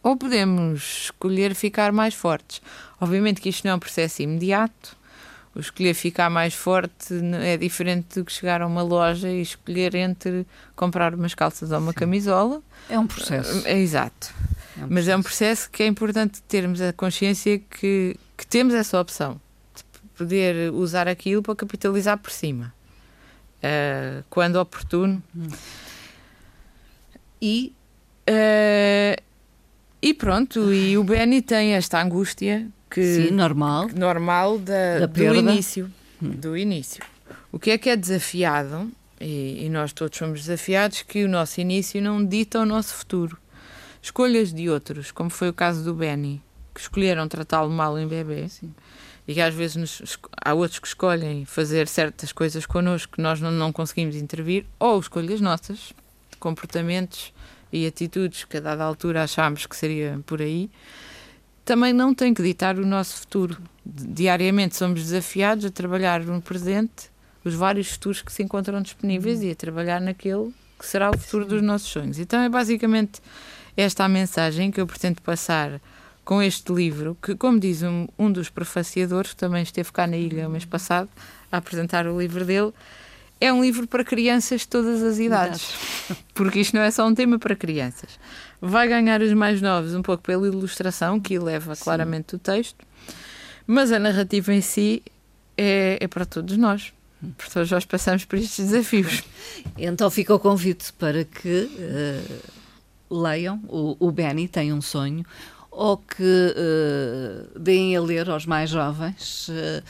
ou 0.02 0.16
podemos 0.16 1.04
escolher 1.04 1.54
ficar 1.54 1.90
mais 1.90 2.14
fortes. 2.14 2.60
Obviamente 3.00 3.40
que 3.40 3.48
isto 3.48 3.64
não 3.64 3.72
é 3.72 3.74
um 3.74 3.78
processo 3.78 4.22
imediato. 4.22 4.96
O 5.54 5.60
escolher 5.60 5.94
ficar 5.94 6.28
mais 6.28 6.52
forte 6.52 7.14
é 7.42 7.56
diferente 7.56 8.18
do 8.18 8.24
que 8.24 8.32
chegar 8.32 8.60
a 8.60 8.66
uma 8.66 8.82
loja 8.82 9.28
e 9.28 9.40
escolher 9.40 9.94
entre 9.94 10.44
comprar 10.74 11.14
umas 11.14 11.34
calças 11.34 11.70
ou 11.70 11.78
uma 11.78 11.92
Sim. 11.92 11.98
camisola. 11.98 12.60
É 12.88 12.98
um 12.98 13.06
processo. 13.06 13.66
É, 13.66 13.78
exato. 13.78 14.34
É 14.76 14.84
um 14.84 14.88
Mas 14.90 15.06
é 15.06 15.16
um 15.16 15.22
processo 15.22 15.70
que 15.70 15.82
é 15.82 15.86
importante 15.86 16.42
termos 16.42 16.80
a 16.80 16.92
consciência 16.92 17.58
que, 17.58 18.16
que 18.36 18.46
temos 18.46 18.74
essa 18.74 19.00
opção 19.00 19.40
de 19.74 19.84
poder 20.16 20.72
usar 20.72 21.06
aquilo 21.06 21.42
para 21.42 21.54
capitalizar 21.54 22.18
por 22.18 22.32
cima. 22.32 22.74
Uh, 23.58 24.24
quando 24.28 24.56
oportuno. 24.56 25.22
Hum. 25.36 25.48
E 27.40 27.72
uh, 28.28 29.22
e 30.04 30.12
pronto, 30.12 30.70
e 30.70 30.98
o 30.98 31.02
Benny 31.02 31.40
tem 31.40 31.72
esta 31.72 31.98
angústia 31.98 32.68
que 32.94 33.02
Sim, 33.02 33.30
normal, 33.32 33.88
normal 33.92 34.56
da, 34.56 35.00
da 35.00 35.06
do 35.06 35.34
início, 35.34 35.90
hum. 36.22 36.30
do 36.30 36.56
início. 36.56 37.02
O 37.50 37.58
que 37.58 37.72
é 37.72 37.78
que 37.78 37.90
é 37.90 37.96
desafiado 37.96 38.88
e, 39.20 39.64
e, 39.64 39.68
nós 39.68 39.92
todos 39.92 40.16
somos 40.16 40.42
desafiados 40.42 41.02
que 41.02 41.24
o 41.24 41.28
nosso 41.28 41.60
início 41.60 42.00
não 42.00 42.24
dita 42.24 42.60
o 42.60 42.64
nosso 42.64 42.94
futuro. 42.94 43.36
Escolhas 44.00 44.52
de 44.52 44.70
outros, 44.70 45.10
como 45.10 45.28
foi 45.28 45.48
o 45.48 45.52
caso 45.52 45.82
do 45.82 45.92
Benny, 45.92 46.40
que 46.72 46.80
escolheram 46.80 47.26
tratá-lo 47.26 47.70
mal 47.70 47.98
em 47.98 48.06
bebê. 48.06 48.48
Sim. 48.48 48.72
E 49.26 49.34
que 49.34 49.40
às 49.40 49.54
vezes 49.54 49.74
nos, 49.74 50.18
há 50.44 50.54
outros 50.54 50.78
que 50.78 50.86
escolhem 50.86 51.44
fazer 51.44 51.88
certas 51.88 52.30
coisas 52.30 52.64
connosco 52.64 53.14
que 53.14 53.22
nós 53.22 53.40
não, 53.40 53.50
não 53.50 53.72
conseguimos 53.72 54.14
intervir, 54.14 54.66
ou 54.78 55.00
escolhas 55.00 55.40
nossas, 55.40 55.92
comportamentos 56.38 57.32
e 57.72 57.88
atitudes 57.88 58.44
que 58.44 58.58
a 58.58 58.60
dada 58.60 58.84
altura 58.84 59.24
achámos 59.24 59.66
que 59.66 59.74
seria 59.74 60.20
por 60.26 60.40
aí, 60.40 60.70
também 61.64 61.92
não 61.92 62.14
tem 62.14 62.34
que 62.34 62.42
ditar 62.42 62.78
o 62.78 62.86
nosso 62.86 63.16
futuro. 63.16 63.58
Diariamente 63.84 64.76
somos 64.76 65.02
desafiados 65.02 65.64
a 65.64 65.70
trabalhar 65.70 66.20
no 66.20 66.40
presente 66.40 67.10
os 67.44 67.54
vários 67.54 67.90
futuros 67.90 68.22
que 68.22 68.32
se 68.32 68.42
encontram 68.42 68.80
disponíveis 68.80 69.42
e 69.42 69.50
a 69.50 69.54
trabalhar 69.54 70.00
naquele 70.00 70.52
que 70.78 70.86
será 70.86 71.10
o 71.10 71.18
futuro 71.18 71.44
dos 71.44 71.62
nossos 71.62 71.88
sonhos. 71.88 72.18
Então 72.18 72.40
é 72.40 72.48
basicamente 72.48 73.20
esta 73.76 74.04
a 74.04 74.08
mensagem 74.08 74.70
que 74.70 74.80
eu 74.80 74.86
pretendo 74.86 75.20
passar 75.20 75.80
com 76.24 76.40
este 76.40 76.72
livro, 76.72 77.16
que, 77.22 77.34
como 77.34 77.60
diz 77.60 77.82
um, 77.82 78.06
um 78.18 78.32
dos 78.32 78.48
prefaciadores, 78.48 79.32
que 79.32 79.36
também 79.36 79.62
esteve 79.62 79.92
cá 79.92 80.06
na 80.06 80.16
ilha 80.16 80.48
o 80.48 80.50
mês 80.50 80.64
passado 80.64 81.08
a 81.52 81.58
apresentar 81.58 82.06
o 82.06 82.18
livro 82.18 82.44
dele, 82.44 82.72
é 83.40 83.52
um 83.52 83.62
livro 83.62 83.86
para 83.86 84.04
crianças 84.04 84.62
de 84.62 84.68
todas 84.68 85.02
as 85.02 85.18
idades. 85.18 85.74
Porque 86.32 86.60
isto 86.60 86.74
não 86.74 86.82
é 86.82 86.90
só 86.90 87.06
um 87.06 87.14
tema 87.14 87.38
para 87.38 87.54
crianças. 87.54 88.18
Vai 88.60 88.88
ganhar 88.88 89.20
os 89.20 89.32
mais 89.32 89.60
novos 89.60 89.94
um 89.94 90.02
pouco 90.02 90.22
pela 90.22 90.46
ilustração, 90.46 91.20
que 91.20 91.34
eleva 91.34 91.76
claramente 91.76 92.30
Sim. 92.30 92.36
o 92.36 92.38
texto, 92.38 92.84
mas 93.66 93.92
a 93.92 93.98
narrativa 93.98 94.52
em 94.52 94.60
si 94.60 95.02
é, 95.56 95.98
é 96.00 96.08
para 96.08 96.24
todos 96.24 96.56
nós. 96.56 96.92
Porque 97.36 97.52
todos 97.52 97.70
nós 97.70 97.84
passamos 97.84 98.24
por 98.24 98.38
estes 98.38 98.66
desafios. 98.66 99.22
Então 99.78 100.10
fica 100.10 100.34
o 100.34 100.38
convite 100.38 100.92
para 100.92 101.24
que 101.24 101.70
uh, 101.70 103.20
leiam. 103.22 103.62
O, 103.68 103.96
o 103.98 104.10
Benny 104.10 104.46
tem 104.46 104.72
um 104.72 104.80
sonho, 104.80 105.24
ou 105.70 105.96
que 105.96 106.22
uh, 106.22 107.58
deem 107.58 107.96
a 107.96 108.00
ler 108.00 108.28
aos 108.28 108.44
mais 108.46 108.70
jovens. 108.70 109.48
Uh, 109.48 109.82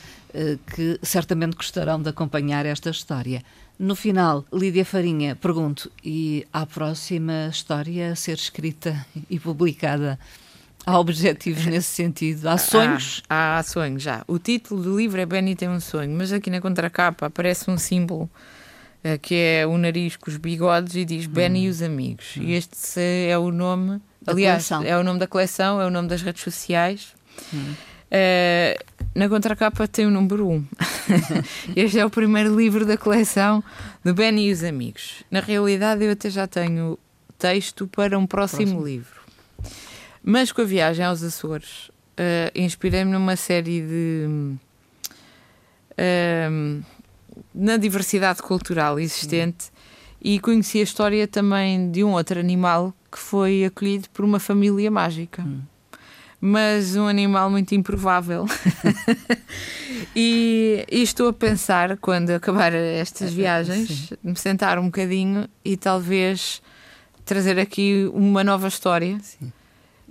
que 0.75 0.99
certamente 1.03 1.55
gostarão 1.57 2.03
de 2.03 2.09
acompanhar 2.09 2.67
esta 2.67 2.91
história. 2.91 3.43
No 3.79 3.97
final, 3.97 4.45
Lídia 4.53 4.85
Farinha, 4.85 5.35
pergunto, 5.35 5.91
e 6.03 6.47
a 6.53 6.65
próxima 6.65 7.49
história 7.51 8.13
a 8.13 8.17
ser 8.17 8.37
escrita 8.37 9.05
e 9.29 9.39
publicada? 9.39 10.19
Há 10.87 10.99
objetivos 10.99 11.67
nesse 11.67 11.89
sentido? 11.95 12.47
Há 12.47 12.57
sonhos? 12.57 13.23
Há, 13.29 13.59
há 13.59 13.63
sonhos, 13.63 14.03
já. 14.03 14.23
O 14.29 14.39
título 14.39 14.83
do 14.83 14.97
livro 14.97 15.21
é 15.21 15.27
Benny 15.27 15.57
tem 15.57 15.69
um 15.69 15.81
sonho, 15.81 16.17
mas 16.17 16.33
aqui 16.33 16.51
na 16.51 16.61
contracapa 16.61 17.27
aparece 17.27 17.69
um 17.69 17.77
símbolo 17.77 18.31
uh, 19.05 19.19
que 19.21 19.35
é 19.35 19.67
o 19.67 19.77
nariz 19.77 20.17
com 20.17 20.31
os 20.31 20.37
bigodes 20.37 20.95
e 20.95 21.05
diz 21.05 21.27
hum. 21.27 21.31
Benny 21.31 21.65
e 21.65 21.69
os 21.69 21.83
amigos. 21.83 22.37
Hum. 22.37 22.43
E 22.43 22.53
este 22.53 23.01
é 23.01 23.37
o 23.37 23.51
nome, 23.51 24.01
da 24.23 24.33
aliás, 24.33 24.69
coleção. 24.69 24.89
é 24.89 24.97
o 24.97 25.03
nome 25.03 25.19
da 25.19 25.27
coleção, 25.27 25.81
é 25.81 25.87
o 25.87 25.91
nome 25.91 26.07
das 26.07 26.23
redes 26.23 26.43
sociais. 26.43 27.15
Hum. 27.53 27.75
Uh, 28.15 28.79
na 29.13 29.29
contracapa 29.29 29.89
tem 29.89 30.07
o 30.07 30.11
número 30.11 30.49
1. 30.49 30.53
Um. 30.53 30.67
este 31.75 31.99
é 31.99 32.07
o 32.07 32.11
primeiro 32.11 32.55
livro 32.55 32.87
da 32.87 32.97
coleção 32.97 33.63
do 34.05 34.15
Benny 34.15 34.49
e 34.49 34.53
os 34.53 34.63
Amigos. 34.63 35.25
Na 35.31 35.41
realidade, 35.41 36.05
eu 36.05 36.13
até 36.13 36.31
já 36.31 36.47
tenho 36.47 36.97
texto 37.37 37.89
para 37.89 38.17
um 38.17 38.27
próximo, 38.27 38.63
próximo. 38.63 38.87
livro. 38.87 39.21
Mas 40.23 40.53
com 40.53 40.63
a 40.63 40.65
viagem 40.65 41.05
aos 41.05 41.23
Açores, 41.23 41.89
uh, 41.89 42.51
inspirei-me 42.55 43.11
numa 43.11 43.37
série 43.37 43.81
de. 43.81 44.27
Uh, 45.93 46.83
na 47.53 47.77
diversidade 47.77 48.43
cultural 48.43 48.99
existente 48.99 49.73
e 50.23 50.39
conheci 50.39 50.79
a 50.79 50.83
história 50.83 51.27
também 51.27 51.91
de 51.91 52.05
um 52.05 52.13
outro 52.13 52.39
animal 52.39 52.95
que 53.11 53.19
foi 53.19 53.65
acolhido 53.65 54.09
por 54.11 54.25
uma 54.25 54.39
família 54.39 54.91
mágica. 54.91 55.43
Hum. 55.43 55.63
Mas 56.47 56.95
um 56.95 57.07
animal 57.07 57.49
muito 57.49 57.75
improvável. 57.75 58.45
e, 60.15 60.85
e, 60.93 61.03
estou 61.03 61.29
a 61.29 61.33
pensar, 61.33 61.97
quando 61.97 62.29
acabar 62.33 62.75
estas 62.75 63.33
viagens, 63.33 63.89
Sim. 63.89 64.17
me 64.23 64.37
sentar 64.37 64.79
um 64.79 64.85
bocadinho 64.85 65.49
e 65.65 65.75
talvez 65.75 66.61
trazer 67.25 67.59
aqui 67.59 68.11
uma 68.13 68.45
nova 68.45 68.69
história. 68.69 69.19
Sim. 69.23 69.51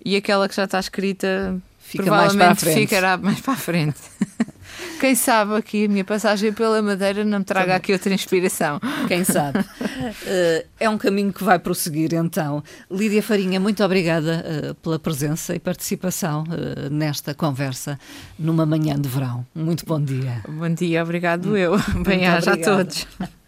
E 0.04 0.16
aquela 0.16 0.50
que 0.50 0.56
já 0.56 0.64
está 0.64 0.80
escrita 0.80 1.62
Fica 1.94 2.04
provavelmente 2.06 2.46
mais 2.46 2.64
para 2.64 2.74
ficará 2.74 3.18
mais 3.18 3.40
para 3.40 3.54
a 3.54 3.58
frente. 3.58 4.00
Quem 5.00 5.16
sabe 5.16 5.56
aqui 5.56 5.86
a 5.86 5.90
minha 5.90 6.04
passagem 6.04 6.52
pela 6.52 6.82
Madeira 6.82 7.24
não 7.24 7.40
me 7.40 7.46
traga 7.46 7.66
Também. 7.66 7.78
aqui 7.78 7.94
outra 7.94 8.14
inspiração. 8.14 8.80
Quem 9.08 9.24
sabe. 9.24 9.60
Uh, 9.60 10.66
é 10.80 10.90
um 10.90 10.98
caminho 10.98 11.32
que 11.32 11.44
vai 11.44 11.60
prosseguir 11.60 12.14
então. 12.14 12.64
Lídia 12.90 13.22
Farinha, 13.22 13.60
muito 13.60 13.84
obrigada 13.84 14.44
uh, 14.44 14.76
pela 14.76 14.98
presença 14.98 15.54
e 15.54 15.60
participação 15.60 16.44
uh, 16.44 16.90
nesta 16.90 17.34
conversa 17.34 18.00
numa 18.40 18.66
manhã 18.66 19.00
de 19.00 19.08
verão. 19.08 19.46
Muito 19.54 19.86
bom 19.86 20.02
dia. 20.02 20.42
Bom 20.48 20.74
dia, 20.74 21.04
obrigado 21.04 21.56
eu. 21.56 21.76
Bem-aja 22.04 22.54
a 22.54 22.58
todos. 22.58 23.06